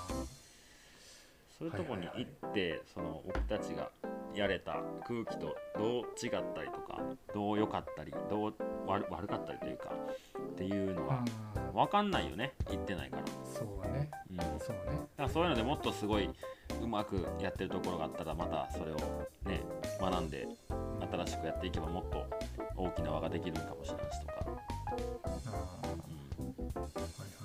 [1.62, 3.88] そういうとこに行って、その僕たちが
[4.34, 7.00] やれた空気とどう違ったりとか
[7.32, 8.54] どう良かったりどう
[8.86, 9.92] 悪悪かったりというか
[10.38, 14.10] っていうのあがー分かんないよね行ってないから,、そうね。
[14.30, 15.06] うん、だかそうね。
[15.18, 16.28] らそういうのでもっとすごい
[16.80, 18.96] うまくやってるところがあったらまたそれを
[19.46, 19.60] ね
[20.00, 20.48] 学んで
[21.12, 22.26] 新しくやっていけばもっと
[22.76, 24.58] 大きな輪ができるんかもしれないしとか、うん、はい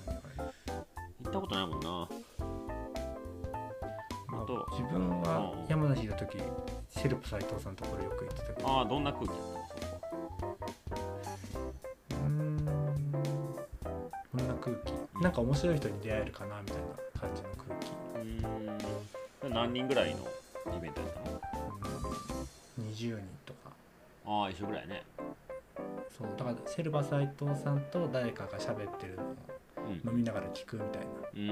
[0.07, 0.53] はいはい。
[1.23, 2.07] 行ったことないもんな
[6.17, 6.37] 時
[6.89, 9.37] シルプ斉藤さんのところよく行ってたああどんな空気やっ
[12.09, 12.65] たうーん。
[14.31, 14.93] こんな空気？
[15.21, 16.83] なんか面白い人に出会えるかなみたいな
[17.19, 17.87] 感じの空気。
[18.19, 19.53] うーん。
[19.53, 20.27] 何人ぐらいの
[20.77, 21.39] イベントやったの？
[22.79, 22.83] うん。
[22.85, 23.71] 20人とか。
[24.25, 25.03] ああ一緒ぐらいね。
[26.17, 29.35] そうだからシルバー斉藤さんと誰かが喋ってるのを
[29.87, 30.09] うん。
[30.09, 31.07] 飲みながら聞くみたいな。
[31.33, 31.51] うー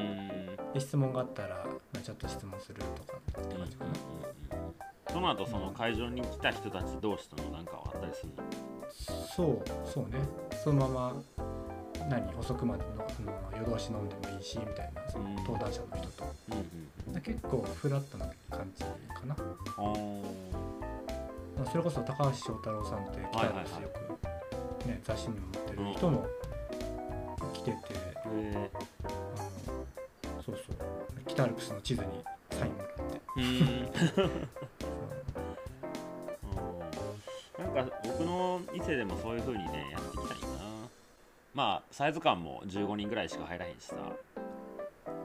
[0.71, 0.73] ん。
[0.73, 3.93] で質問があったらまあちょっと質問するとかって感じかな。
[3.95, 4.01] そ
[5.25, 8.43] の後その会場に来た人たち同士とのなんかはあったりするの？
[9.35, 10.19] そうそうね。
[10.63, 11.21] そのまま
[12.09, 12.83] 何遅くまで
[13.25, 15.35] の夜通し飲んでもいいしみたいなそのうん。
[15.37, 16.23] 登壇者の人と。
[16.51, 18.89] うんうんで結構フラットな感じか
[19.25, 19.35] な。
[21.71, 23.89] それこそ高橋翔太郎さんって北原ですよ。
[24.83, 26.27] く、ね、雑誌にも載ってる人も
[27.53, 28.69] 来てて、へ
[29.05, 29.07] あ
[30.35, 30.75] のそうそう。
[31.25, 32.09] 北アルプスの地図に
[32.51, 34.64] サインもらって
[38.85, 40.55] の店でもそういう風にねやっていきたいな。
[41.53, 43.95] まあサイズ感も15人ぐらいしか入らへんしさ。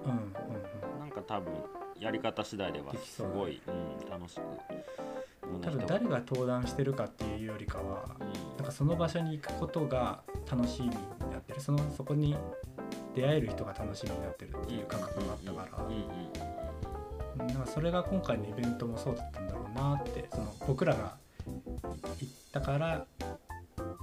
[0.04, 1.00] うんうんうん。
[1.00, 1.52] なんか多分
[1.98, 4.40] やり方次第ではすごい、うん、楽しく
[5.62, 8.56] 多分誰が登壇してるかっていうよりかはうん。
[8.56, 10.20] なんかその場所に行くことが
[10.50, 10.94] 楽しみに
[11.30, 11.60] なってる。
[11.60, 12.36] そのそこに
[13.14, 15.86] 出会える人が楽しみになってるっていう感覚があったから。
[17.66, 21.14] それが今回のイベントもそうだったんだろうなってその僕らが
[21.46, 23.06] 行ったから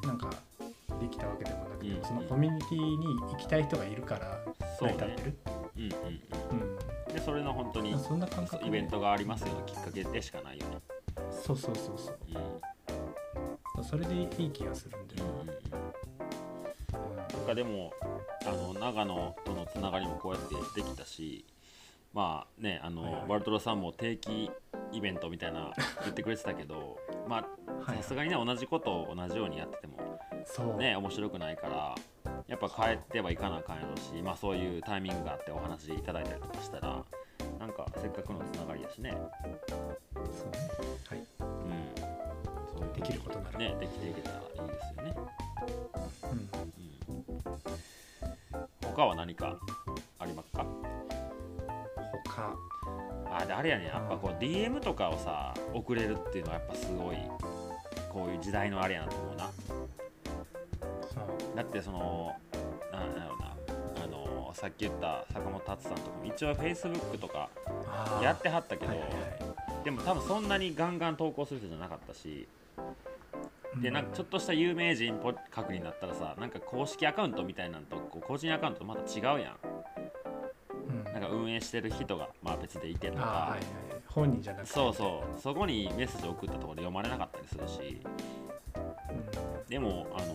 [0.08, 0.30] なんか
[1.00, 2.04] できたわけでもなくて、うん。
[2.04, 4.40] そのコミュニティに行きたい人がいるから
[4.80, 4.96] そうね。
[4.98, 5.38] 成り立ってる。
[5.78, 6.62] うんうんうん。
[6.62, 7.14] うん。
[7.14, 10.78] でそれの本当にそんな感覚イベントがありますよのきっかけでしかないよね
[11.32, 12.18] そうそうそうそう。
[13.78, 13.84] うん。
[13.84, 17.12] それでいい気がするんだようんうん。
[17.12, 17.18] うん。
[17.18, 17.92] なんかでも
[18.46, 20.42] あの長野とのつながりもこうやっ
[20.74, 21.46] てできたし
[22.14, 23.28] まあねあの、はいはい。
[23.28, 24.52] バルトロさんも定期
[24.92, 27.98] イベントみたいな言ってくれてたけどまあはい。
[27.98, 29.97] さすがにね同じことを同じようにやってても
[30.78, 31.96] ね面白くないから
[32.48, 37.04] やっぱ帰ってはいかなあかんやろしまあそういうタイミングがあってお話いただいたりとかしたら
[37.60, 39.16] なんかせっかくのつながりだしね。
[39.68, 40.60] そうね。
[41.10, 41.18] はい。
[41.18, 41.26] うん。
[42.74, 43.60] そういうできることなら。
[43.60, 45.16] ねできていけたらいいですよね。
[46.24, 46.30] うん。
[47.16, 48.68] うん。
[48.84, 49.58] 他は何か
[50.20, 50.66] ありますか？
[52.26, 52.56] 他。
[53.32, 53.86] あであれやね。
[53.88, 57.18] やっぱこう DM とかをさ送れるっていうのはやっぱすごい
[58.10, 59.50] こういう時代のあれやなと思うな
[61.58, 62.36] だってその
[62.94, 67.50] なんだろうなあのさっき言った坂本達さんとかも一応 Facebook とか
[67.88, 68.24] あー。
[68.24, 69.16] やってはったけど、はいはいは
[69.82, 69.84] い。
[69.84, 72.48] でも多分そんなにガンガン投稿する人じゃなかったし
[73.82, 79.56] でなんかちょっとした有名人っぽい確認だったらさなんか公式アカウントみたいなのとこう個人アカウントとまた違うやん。
[80.90, 81.14] うん。
[81.14, 83.60] なんか運営してる人がまあ別でいてとか、はいはい
[84.08, 84.74] 本人じゃなくて。
[84.74, 85.40] そうそう。
[85.40, 88.02] そこにメッセージを送ったところで読まれなかったりするし。
[88.76, 89.70] うん。
[89.70, 90.28] でもあの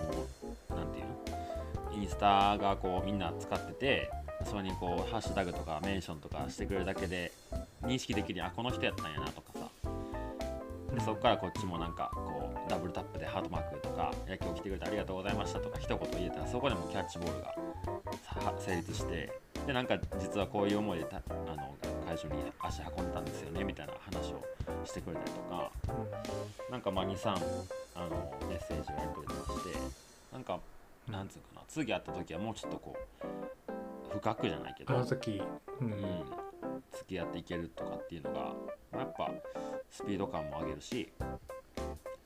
[2.02, 4.10] インスタがこうみんな使ってて
[4.44, 7.30] それにこうハッシュタグとかメンションとかしてくれるだけで
[7.82, 9.68] 認識できるにあこの人やったんやなとかさ。
[10.92, 17.54] でそこからこっちもなんかこうダブルタップでハートマークとか「野球来てくれてありがとうございました」とか一言言えたらそこでもキャッチボールが
[18.22, 19.32] さ成立して
[19.66, 21.20] でなんか実はこういう思いでたあ
[21.56, 21.74] の
[22.06, 24.44] 会場に足運んでたんですよねみたいな話を
[24.84, 25.70] してくれたりとか
[26.70, 27.30] なんかまあ23
[27.94, 29.78] あのメッセージをやり取りとかして
[30.30, 30.60] なんか
[31.08, 35.42] なんつうかな次会った時はもうちょっとこう深くじゃないけどあの時
[35.80, 36.24] うん、うん、
[36.92, 38.40] 付き合っていけるとかっていうのが、
[38.92, 39.30] まあやっぱ
[39.90, 41.12] スピード感も上げるし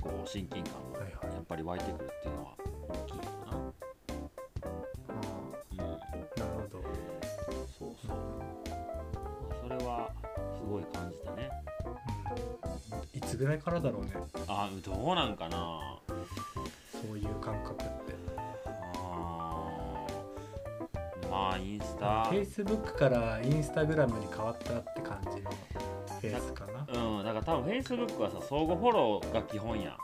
[0.00, 2.50] こう親近感もやっぱり湧いてくるっていうのは
[2.88, 3.56] 大きいかな、
[5.70, 5.90] うん、なる
[6.60, 6.82] ほど。
[7.78, 8.18] そうそう、ま
[9.50, 10.10] あ、それは
[10.58, 11.50] すごい感じたね。
[13.14, 13.18] うん。
[13.18, 14.12] いつぐらいからだろうね。
[14.48, 15.98] あどうなんかな。
[16.92, 17.84] そういう感覚。
[17.84, 17.95] っ
[21.52, 22.24] あインスタ。
[22.24, 26.86] フェイスブックからインスタグラムに変わったって感じのフェースかな。
[27.00, 29.96] うんだから多分 Facebook はさ相互フォローが基本やん。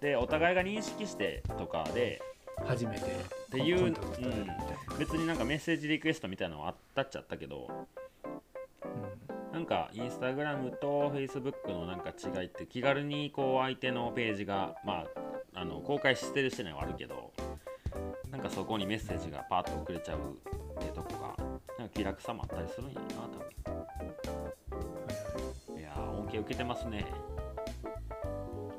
[0.00, 2.20] でお互いが認識してとかで。
[2.32, 3.06] うん初めて。
[3.06, 4.66] っていうコンタクト取れるみたいな
[4.98, 7.86] 別になんかメッセージリクエストみたいなのはあったっちゃったけど。
[9.52, 15.04] なんかインスタグラムとフェイスブックのなんか違いって気軽にこう相手のページがま
[15.54, 17.32] ああの公開してるしてないはあるけど
[18.48, 20.20] かそこにメッセージがパーッと送れちゃうっ
[20.82, 21.44] てとこが
[21.78, 23.74] なんか気楽さもあったりするんやな多
[25.74, 25.78] 分。
[25.78, 27.06] いやー恩恵受けてますね。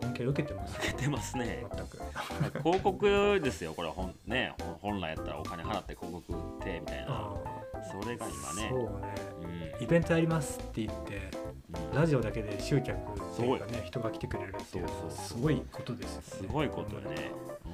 [0.04, 1.66] 恩恵受けてます受けてますね。
[1.76, 2.00] 全く。
[2.64, 4.54] 広告ですよこれは本ね。
[4.82, 7.08] 本来やったらお金払って広告売ってみたいな。
[7.10, 7.34] あ
[7.84, 8.70] それが今ね。
[8.70, 9.16] そうね。
[9.78, 9.84] うん。
[9.84, 11.30] イベントやりますって言って
[11.92, 11.96] うん。
[11.96, 16.28] ラジオだけで集客っていうかね人が来てくれるっていうすごいことですよね。
[16.28, 17.32] すごいことよね、
[17.66, 17.74] うん、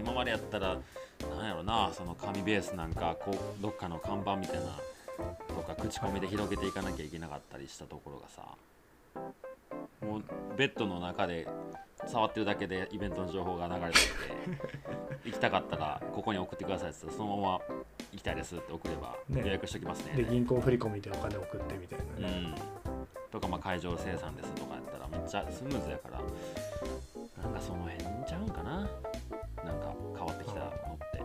[0.00, 0.78] 今までやったら
[1.38, 4.66] なんやろなその紙ベースなんかこうどっかの看板みたいな
[5.48, 8.42] とか口コミで広げていかなきゃいけなかったりしたところがさ
[10.00, 10.22] もう
[10.56, 11.46] ベッドの中で
[12.06, 14.10] 触ってるだけでイベントの情報が流れてきて
[15.28, 17.60] 行きたかったらここに送ってくださいって言ったらそのまま
[18.12, 19.42] 行きたいですって送ればね。
[19.42, 20.14] 予約しておきますね。
[20.14, 22.54] で銀行振り込みでお金送ってみたいなね、
[22.86, 26.20] うん、とかまあ会場生産ですとかやったらめっちゃスムーズやから
[27.42, 28.88] なんかその辺ちゃうんかな
[29.64, 31.22] なんか変わってきたのって。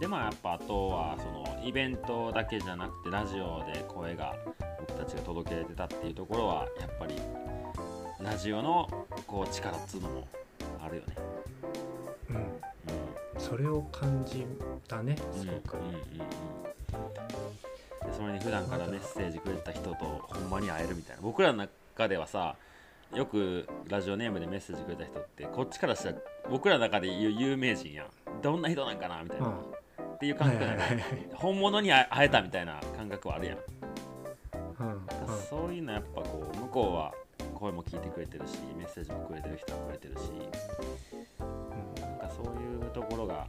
[0.00, 4.34] でもやっぱあとはそのイベントだけじゃなくてラジオで声が
[4.80, 7.14] 僕たちが届けてたっていうところはやっぱり
[8.20, 8.88] ラジオの
[9.26, 10.26] こう力っつうのも
[10.84, 11.16] あるよね。
[12.30, 12.36] うん。
[12.36, 12.42] うん。
[13.38, 14.44] それを感じ
[14.88, 15.98] たねすごく、うんうんうんうん。
[18.10, 21.22] でそれに普段からメッセージくれた人とほんまに会えるみたいな。
[21.22, 22.56] 僕らの中ではさ
[23.14, 26.16] よくラジオネームでメッセージくれた人ってこっちからしたら
[26.50, 28.06] 僕らの中で言う有名人やん。
[28.40, 29.54] どんな人なんかなみたいな、うん。
[30.14, 30.84] っていう感覚なんか
[31.34, 33.58] 本物に会えたみたいな感覚はあるやん、
[34.80, 35.06] うんうん。
[35.48, 37.12] そういうのやっぱこう向こうは
[37.54, 40.20] 声も聞いてくれてるしメッセージもくれてる人もくれてるし
[42.00, 43.46] なんかそういうところが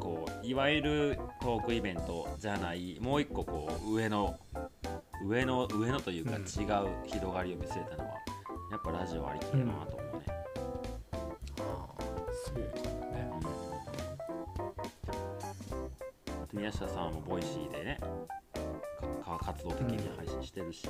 [0.00, 4.38] こういわゆるトークイベントじゃないもう一個こう上の
[5.24, 6.42] 上の上のというかうん。
[6.42, 6.46] 違う
[7.06, 8.16] 広がりを見せれたのは、
[8.74, 10.24] やっぱラジオありきだなと思うね。
[10.26, 12.02] ああ
[12.44, 13.30] そうかもね
[16.52, 16.58] うん。
[16.58, 18.00] 宮下さんもボイシーでね
[19.24, 20.88] かか活動的に配信してるし、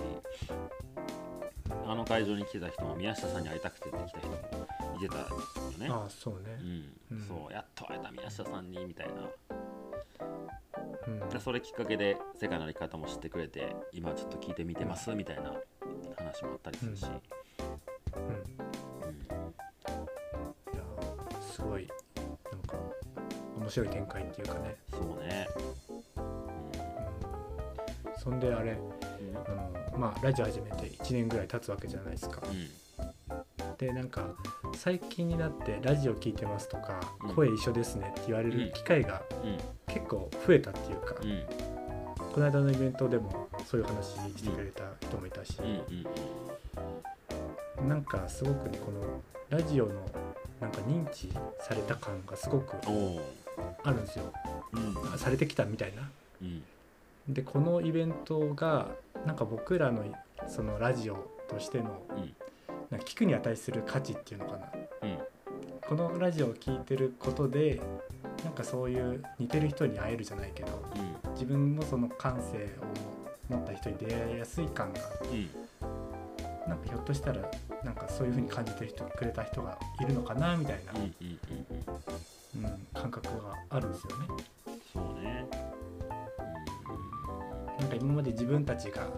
[1.86, 4.34] あの会場に来てた人も宮下さんに会いたくてって来た人も
[4.96, 5.24] いてたよ
[5.78, 5.88] ね。
[5.90, 6.56] ああそうね。
[7.10, 7.18] うん。
[7.18, 7.26] うん。
[7.28, 9.12] そうやっと会えた宮下さんにみたいな。
[11.06, 11.28] うん。
[11.28, 15.52] でそれきっかけで世界の歩き方も知ってくれて今ちょっと聞いてみてますみたいな
[16.16, 17.10] 話もあったりするし、うん
[21.54, 21.86] すごい
[22.50, 22.76] なんか
[23.56, 25.46] 面白い展開っていうかね、そうね、
[26.16, 29.36] うん、そんであれうん。
[29.36, 29.40] あ
[29.92, 32.42] のまあラジオ始めて1年ぐらい経つわけじゃないですか。
[32.44, 33.76] うん。
[33.78, 34.34] でなんか
[34.74, 37.34] 最近になってラジオ聞いてますとか、うん。
[37.36, 39.58] 声一緒ですねって言われる機会がうん。
[39.86, 41.44] 結構増えたっていうか、うん。
[42.32, 45.68] この間のイベントでもそういう話してくれた人もいたし、うん。
[47.82, 47.88] うん。
[47.88, 49.92] なんかすごくねこのラジオの
[50.74, 51.28] か認知
[51.60, 52.76] された感がすごく
[53.82, 54.32] あるんですよ。
[54.72, 55.18] うん。
[55.18, 56.08] されてきたみたいな。
[56.42, 56.62] うん。
[57.28, 58.88] でこのイベントが
[59.26, 60.04] なんか僕らの
[60.46, 62.34] そのラジオとしてのうん
[62.90, 64.66] なんか聞くに値する価値っていうのかな。
[65.02, 65.18] うん。
[65.88, 67.80] このラジオを聴いてることで
[68.42, 71.32] なんかそういう似てる人に会えるじゃないけどうん。
[71.32, 72.70] 自分のその感性
[73.50, 75.00] を持った人に出会いやすい感が
[75.30, 75.48] うん。
[76.68, 77.50] なんかひょっとしたら
[77.84, 81.38] なんかそういう風に感じて人くれた人がいるのかなみたいな、うんうんうん。
[82.56, 84.26] うんうん、感覚があるんですよね。
[84.92, 85.46] そうね。
[87.78, 89.08] なんか今まで自分たちが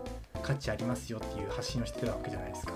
[0.43, 2.73] 価値ありますよっていう発信をしてたわけじゃないですか。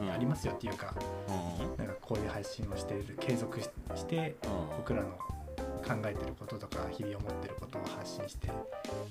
[0.00, 0.10] うん。
[0.10, 0.94] ありますよっていうか
[1.28, 1.76] うんうん。
[1.78, 4.36] なんかこういう配信をしている継続しして
[4.76, 5.16] 僕らの
[5.82, 8.48] 考えてることとか日々思ってることを発信して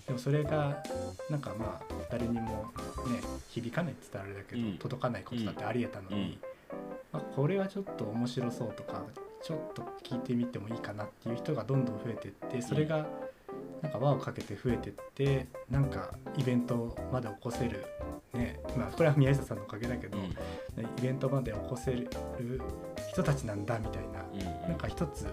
[0.07, 0.83] でもそれが
[1.29, 2.41] なんかまあ誰にも
[3.07, 4.77] ね響かないって言ったらあれだけど、うん。
[4.77, 6.39] 届かないことだってありえたのに、
[7.13, 9.03] あこれはちょっと面白そうとか
[9.43, 13.05] ちょっと聞いてみてもいいかなっていう人がどんどん増えてってそれが
[13.81, 17.83] なんか輪をかけて増えてってなんかイベントまで起こせる
[18.33, 20.25] ねまあこれは宮下さんのおかげだけど、うん。
[20.25, 20.31] イ
[21.01, 22.09] ベントまで起こせる
[23.11, 24.69] 人たちなんだみたいなうんうん。
[24.69, 25.27] なんか一つ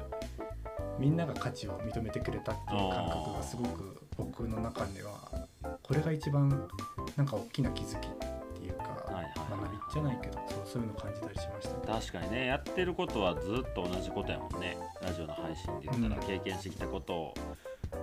[0.99, 5.46] みんなが価値を認めてくれたっていう感覚がすごく僕の中では
[5.82, 6.68] これが一番
[7.16, 8.11] なんか大きな気づきっ
[8.55, 11.92] ていうかはいはい学びじゃないけどそうそういうの感じたりしました。
[11.92, 14.76] 確かにねやってることはずっと同じことやもんね。
[15.03, 16.26] ラジオの配信で言ったらうん。
[16.26, 17.34] 経験してきたことを、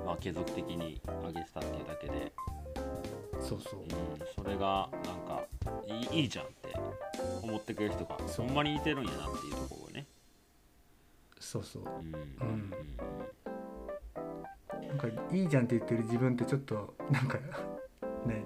[0.05, 2.31] まあ、継続的に上げてたっていうだけで、
[3.39, 3.79] そうそう。
[3.81, 5.43] うん、それがなんか
[6.11, 6.73] いいじゃんって
[7.43, 9.84] 思ってくれる人がほんまにいてるんやなっていうところ
[11.55, 11.83] そうそう。
[12.41, 12.71] うん。
[14.87, 17.37] なんかいいじゃんって言ってる自分ってちょっとなんか
[18.25, 18.43] ね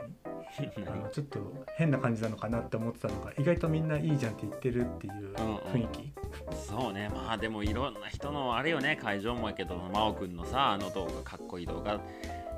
[0.78, 6.14] うんあの ちょっと変な感じなのかなって思ってたのが意外とみんないいじゃんって言ってるっていう雰囲気、
[6.54, 7.10] そうね。
[7.10, 8.98] まあでもいろんな人のあれよね。
[9.02, 12.00] 会場もやけど真央くんのさあの動画かっこいい動画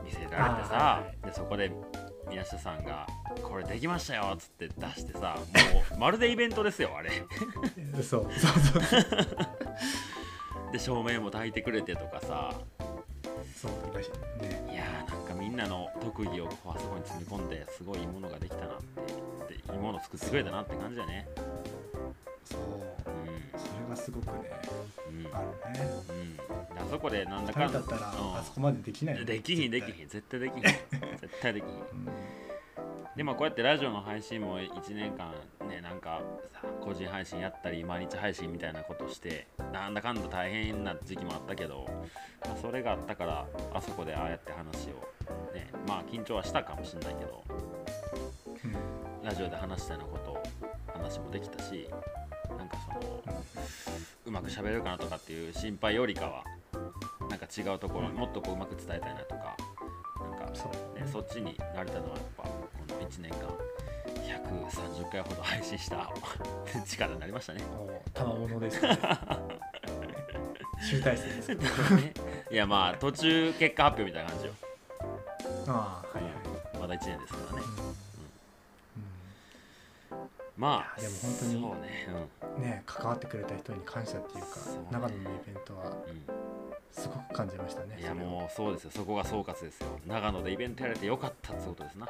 [0.04, 1.72] 見せられてさ、はいはでそこで
[2.30, 3.08] 宮下さんが
[3.44, 7.12] 「これできましたよ」っつって出してさもうまるでイベントですよあれ。
[8.02, 8.82] そうそうそう
[10.72, 12.54] で照明も焚いてくれてとかさ。
[13.56, 13.72] そう
[14.42, 14.72] ね。
[14.72, 18.78] いやーなんかみんなの特技をあそこに詰め込んですごいいいものができたなっ
[19.48, 21.28] てでいいもの作ってくれたなって感じだね。
[22.46, 22.60] そう。
[22.60, 25.36] うそれがすごくねんうん。
[25.36, 25.48] ある
[25.80, 25.88] ね。
[26.10, 26.38] うん。
[26.38, 26.44] で
[26.80, 30.08] あそこでなんだか2人だったらうんあそこまでできないよねできひんでき絶ひん。
[30.08, 30.40] 絶対。
[30.40, 30.64] できひん。
[30.64, 31.76] 絶対できひん。
[31.76, 32.51] 対 うん
[33.16, 35.34] でまこうやってラジオの配信も1年間
[35.68, 36.22] ねなんか
[36.54, 41.86] さ個人配信やったり毎日配信みたいなことしてなんだかんだ大変な時期もあったけど、
[42.46, 47.44] まあ、それがあったからあそこでああやって話をねまあ緊張はしたかもしれないけど
[49.24, 50.42] ラジオで話したようなこ
[50.88, 51.88] と話もできたし
[52.58, 53.24] なんかその
[54.26, 56.44] うまく喋れるかなとかっていう心配よりかは
[57.30, 59.56] なんか違うところにもっとこううまく伝えたいなとか
[60.22, 61.00] なんかそう。
[61.00, 62.50] ね、そっちになれたのはやっぱこ
[62.88, 63.50] の1年間
[64.22, 66.10] 130回ほど配信した
[66.86, 67.64] 力になりましたね。
[67.64, 69.00] もう賜物ですね。
[70.82, 71.64] 集大成ですけど
[72.52, 74.54] いやまあ途中結果発表みたいな感じよ。
[75.68, 76.34] ああはいはい。
[76.80, 77.68] まだ1年ですからね。
[80.12, 80.18] うん。
[80.58, 82.08] まあいやでも本当にね、
[82.58, 82.62] うん。
[82.62, 84.48] ね関わってくれた人に感謝っていうか
[84.92, 85.90] 長野のイベントは。
[85.90, 86.61] うん
[86.92, 88.92] すごく感じましたねうん、いやもうそうですよ。
[88.92, 89.88] そこが総括ですよ。
[90.08, 92.06] 長野でイベントやれてよかったってことですな。
[92.06, 92.10] う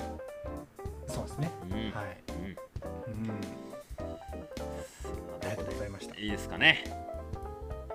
[1.08, 1.50] そうですね。
[1.64, 1.92] うん。
[1.92, 2.18] はい。
[2.30, 3.32] うん、うん。
[5.42, 6.16] ありがとうございました。
[6.20, 6.84] いいですかね？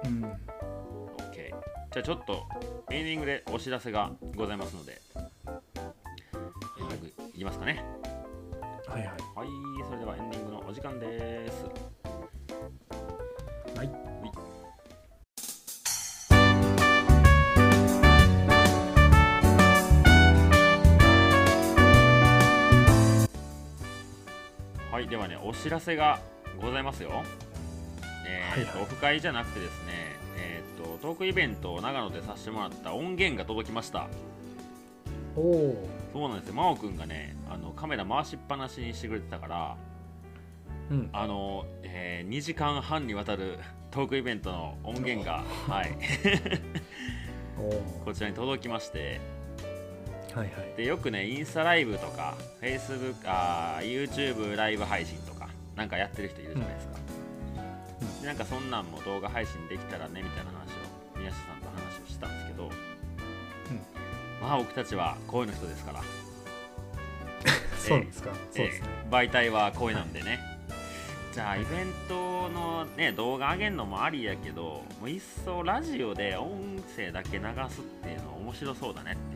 [0.05, 1.49] うん、OK
[1.93, 2.45] じゃあちょっと
[2.91, 5.01] エンディングでお知らせがございますので、
[7.34, 7.39] い。
[7.39, 7.84] きますかね。
[8.87, 9.09] はいはい。
[9.34, 9.49] はい、
[9.87, 11.36] それではエンディングのお時間です。
[24.97, 26.20] はい、ではね、お知らせが
[26.59, 27.22] ございますよ。
[28.26, 28.82] えーとはいはい。
[28.82, 29.92] オフ会じゃなくてですね、
[30.38, 34.09] えーとトークイベントを長野でさせてもらった音源が届きました。
[35.36, 39.76] おおそうなんですよ、真央くんがね、あのカメラ回しっぱなしにしてくれてたから、
[40.90, 41.11] うん。
[41.12, 43.59] あの、え2時間半にわたる
[43.92, 45.90] トークイベントの音源が、はい、
[48.03, 49.20] こちらに届きまして、
[50.37, 50.74] はいはい。
[50.76, 56.99] でよくねインスタライブとか Facebook あー YouTube ライブ配信とかなんかやってる人いるじゃないですか、
[58.01, 58.20] うん。
[58.20, 60.68] でなんかそんなんも動画配信できたらねみたいな話
[61.16, 62.70] を宮下さんと話をしたんですけど、
[64.43, 66.03] まあ僕たちは声の人ですから。
[67.78, 68.30] そうですか？
[68.53, 68.89] そうですね。
[68.89, 70.41] えー媒体は声なんでね。
[71.32, 79.36] じゃあイベントのね動画上げるのもありやけどもういっそラジオで音声だけ流すっていうの面白そうだねって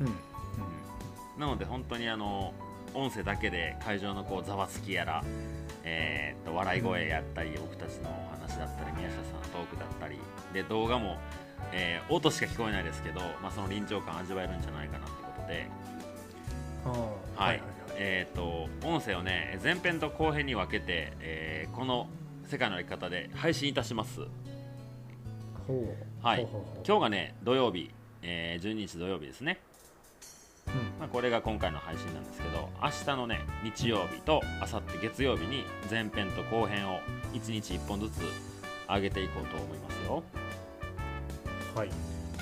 [0.00, 1.40] うん。
[1.40, 2.54] なので本当にあの
[2.94, 5.22] 音声だけで会場のこうざわつきやら、
[5.84, 10.16] えーっと笑い声やったり、僕たちのお話だったり宮下さんのトークだったり
[10.54, 11.18] で動画も、
[11.72, 15.68] えー音しか聞こえないですけど、まあ、その臨場感味わえるんじゃないかなってことで。
[17.34, 17.62] はい。
[17.98, 22.08] えー、と音声をね前編と後編に分けて、えーこの
[22.48, 24.20] 世界の歩き方で配信いたします。
[26.22, 26.46] はい。
[26.86, 27.90] 今日がね土曜日、
[28.22, 29.58] えー12日土曜日ですね、
[30.68, 30.98] うん。
[30.98, 37.00] まあ、これが今回の配信なんですけど明日のね日曜日と明後日月曜日に前編と後編を
[37.32, 38.20] 1日1本ずつ
[38.88, 40.22] 上げていこうと思いますよ。
[41.74, 41.90] はい。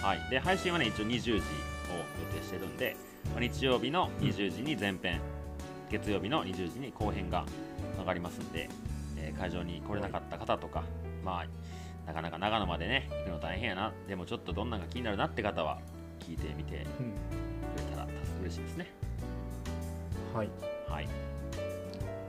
[0.01, 1.41] はい、で配信はね一応20時を予
[2.39, 2.97] 定してるんで、
[3.33, 5.21] まあ日曜日の20時に前編、
[5.91, 7.47] 月曜日の20時に後編が
[7.99, 8.69] 上がりますんで、
[9.17, 10.85] えー会場に来れなかった方とか、
[11.25, 13.93] まあなかなか長野までね行くの大変やな。
[14.07, 15.79] でもちょっとどんなのが気になるなって方は
[16.21, 16.87] 聞いてみて
[18.45, 18.87] 嬉しいですね。
[20.35, 20.49] はい。
[20.89, 21.09] はい。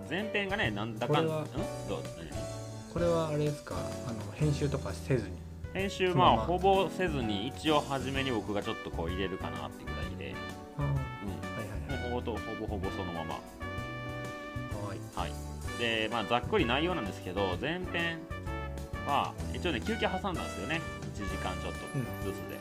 [0.10, 1.46] 前編がねなんだかんこれはん？
[1.90, 2.00] どう？
[2.18, 2.30] 何？
[2.94, 3.76] これはあれですか？
[4.08, 5.36] あの編集とかせずに。
[5.74, 10.34] 編集まあほぼせずに一応初めに僕がちょっとこう入れるかなってぐらいで、
[10.80, 10.94] うん、はい
[11.92, 13.34] はいもうほぼとほぼほぼそのまま。
[13.36, 15.00] はい。
[15.16, 15.34] はい、
[15.80, 18.20] で、まあ、ざっくり内容なんですけど前編
[19.06, 20.80] は一応ね休憩挟んだんですよね。
[21.14, 21.80] 1時間ちょっと
[22.24, 22.60] ずつで,、で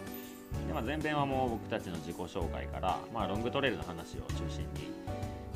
[0.74, 4.90] まあ、前編はもう僕たちの自己紹介から、まあ、ロングトレイルの話を中心に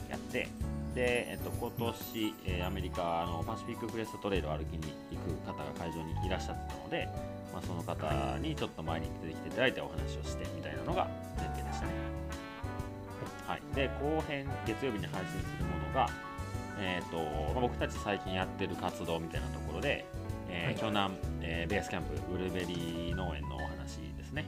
[0.08, 0.48] やって
[0.94, 7.08] で、えっと、今年、えーアメリカのパシフィッククレストトレイルを歩きに行く方が会場にいらっしゃってたので、
[7.52, 11.92] まあ、その方にちょっと前に出てきていただいてお話をしてみたいなのが前編でしたね。
[13.46, 16.08] はい、で後編月曜日に配信するものが、
[16.78, 17.16] えーと
[17.54, 20.04] まあ、僕たち最近やってる活動みたいなところで、
[20.48, 20.74] えーはい。
[20.76, 24.46] 京南、えーベースキャンプブルーベリー農園のお話ですね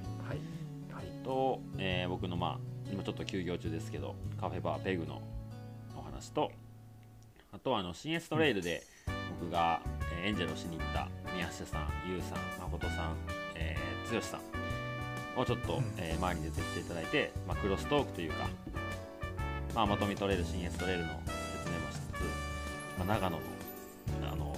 [1.25, 2.59] と、えー僕のまあ
[2.93, 5.23] 今ちょっと休業中ですけどカフェバーペグの
[5.97, 6.51] お話と
[7.53, 8.83] あとはあの新エストレイルで
[9.41, 9.81] 僕が、
[10.13, 13.17] えーエンジェルをしに行った宮下さん、ゆうさん、誠さん、
[13.55, 15.85] えー、剛さんをちょっと、うん。
[15.97, 18.49] えー前に出てきていただいて、まあ、クロストークというか、
[19.75, 23.43] まあ、まとめトレイル、新エストレイルの説明もしつつ、まあ、長野の
[24.31, 24.57] あの、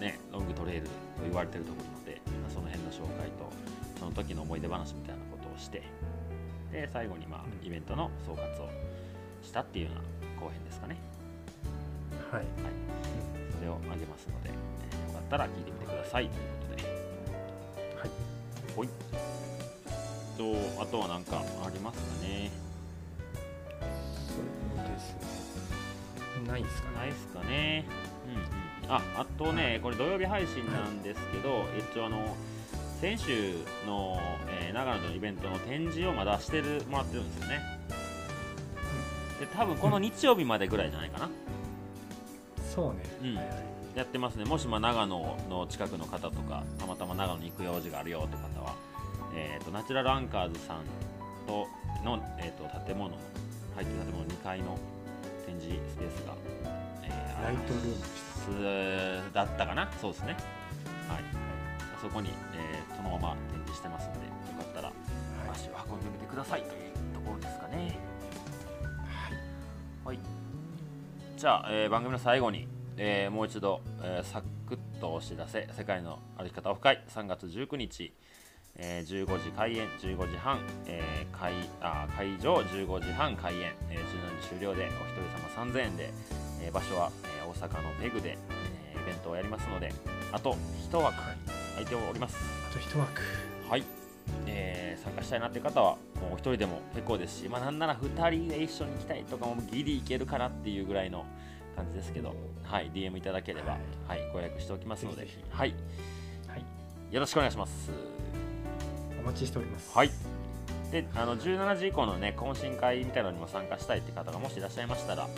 [0.00, 0.90] ね、ロングトレイルと
[1.24, 3.52] 言われてるところなので、まあ、その辺の紹介と
[3.98, 5.82] その時の思い出話みたいなことをして
[6.72, 8.68] で最後に、まあ、うんイベントの総括を
[9.42, 10.96] したっていうような後編ですかね。
[12.30, 12.44] はい
[13.56, 16.88] それをあげますので、えーよかったら聞いてみてくださいということで。
[18.00, 18.10] はい
[18.74, 18.88] ほい。
[20.36, 22.50] と、あとは何かありますかね。
[24.26, 27.84] そうですねないですかねないですかね。
[28.26, 28.92] うんうん。
[28.92, 32.36] あ、あとね、これ土曜日配信なんですけど、一応あの、
[33.04, 33.52] 先週
[33.86, 34.18] の、
[34.62, 37.60] えー長野のイベントの展示をまだしてるもらってるんですよね。
[39.38, 41.28] で、多分この日曜日までぐらいじゃないかな。
[42.74, 43.00] そうね。
[43.22, 43.36] うん。
[43.36, 43.56] はいはい
[43.94, 44.46] やってますね。
[44.46, 48.74] もしまあ長野の近くの方とかたまたま長野に行く用事があるよって方は、
[49.36, 50.78] えー、とナチュラルアンカーズさん
[51.46, 51.68] と
[52.02, 53.18] の、えー、と建物の
[53.76, 54.78] 入ってる建物2階の
[55.46, 56.34] 展示スペースが、
[57.02, 57.88] えーライトルー
[59.20, 59.28] ム。
[59.28, 59.92] スだったかな？
[60.00, 60.34] そうですね。
[61.06, 61.44] はい。
[62.04, 62.28] そこに、
[63.24, 64.94] まま展示してますのでよかったらはい。
[65.52, 66.62] 足を運んでみてください。
[66.62, 67.98] というところですかね。
[70.04, 70.18] はい。
[71.36, 75.68] じゃあ、えー番組の最後に、えーもう一度、えーサクッとお知らせ。
[75.76, 78.12] 世界の歩き方オフ会3月19日、
[78.76, 86.10] えー15時開演15時半、えー会あ会場15時半開演、えー17時終了でお一人様3000円で、
[86.62, 89.92] えー場所は、えー大阪のペグで、えーイベントをやりますので
[90.32, 90.56] あと
[90.90, 91.14] 1枠
[91.74, 92.36] 空いております。
[92.70, 93.22] あと一枠。
[93.68, 93.84] はい、
[94.46, 101.26] えー参加したいなっていう方はもうお一人でも結構ですし、まあ、なんなら2人で一緒に行きたいとかもギリいけるかなっていうぐらいの
[101.76, 103.76] 感じですけど、はい、DM いただければ、
[104.08, 105.22] はい、ご予約しておきますので。
[105.22, 105.48] ぜひぜひ。
[105.50, 105.74] はい、
[106.48, 106.64] はい。
[107.10, 107.90] よろしくお願いします。
[109.20, 109.92] お待ちしております。
[109.94, 110.10] はい。
[110.90, 115.28] であの17時以降のね懇親会みたいなのにも参加したいって方がもしいらっしゃいましたら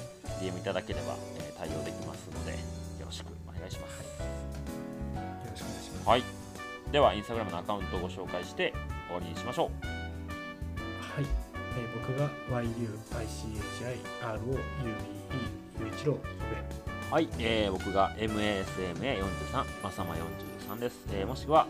[0.41, 2.59] DM いただければ、えー対応できますのでよ
[3.07, 4.03] ろしくお願いします。
[4.03, 4.37] よろしくお願い。
[4.51, 4.65] します
[6.07, 6.22] はい、
[6.92, 8.72] ではインスタグラムのアカウントをご紹介して
[9.09, 9.70] 終わりにしましょう。
[11.16, 11.24] はい、
[11.76, 12.30] えー僕が
[16.07, 16.16] 郎
[17.11, 20.14] はい、えー僕が MASMA43、まさま
[20.68, 21.66] 43です、えーもしくは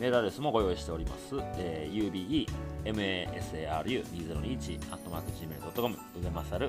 [0.00, 2.48] メールアドレスもご用意しております、えー UBE
[2.86, 6.68] MASARU2021 アットマーク Gmail.com うべまさる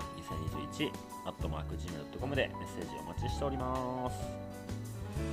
[0.77, 0.91] 2021
[1.25, 4.17] アットマーク Gmail.com でメッセージをお待ちしております。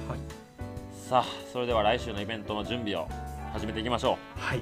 [0.08, 0.47] はい
[1.08, 3.08] さあそれでは来週のイベントの準備を
[3.54, 4.38] 始めていきましょう。
[4.38, 4.60] はい。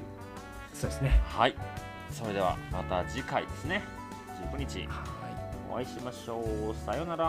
[0.72, 1.20] そうですね。
[1.26, 1.54] はい。
[2.12, 3.82] それではまた次回ですね。
[4.54, 4.86] 19日。
[4.86, 5.06] はい。
[5.72, 6.38] お会いしましょ
[6.70, 6.74] う。
[6.86, 7.24] さようなら。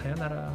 [0.00, 0.48] さよなら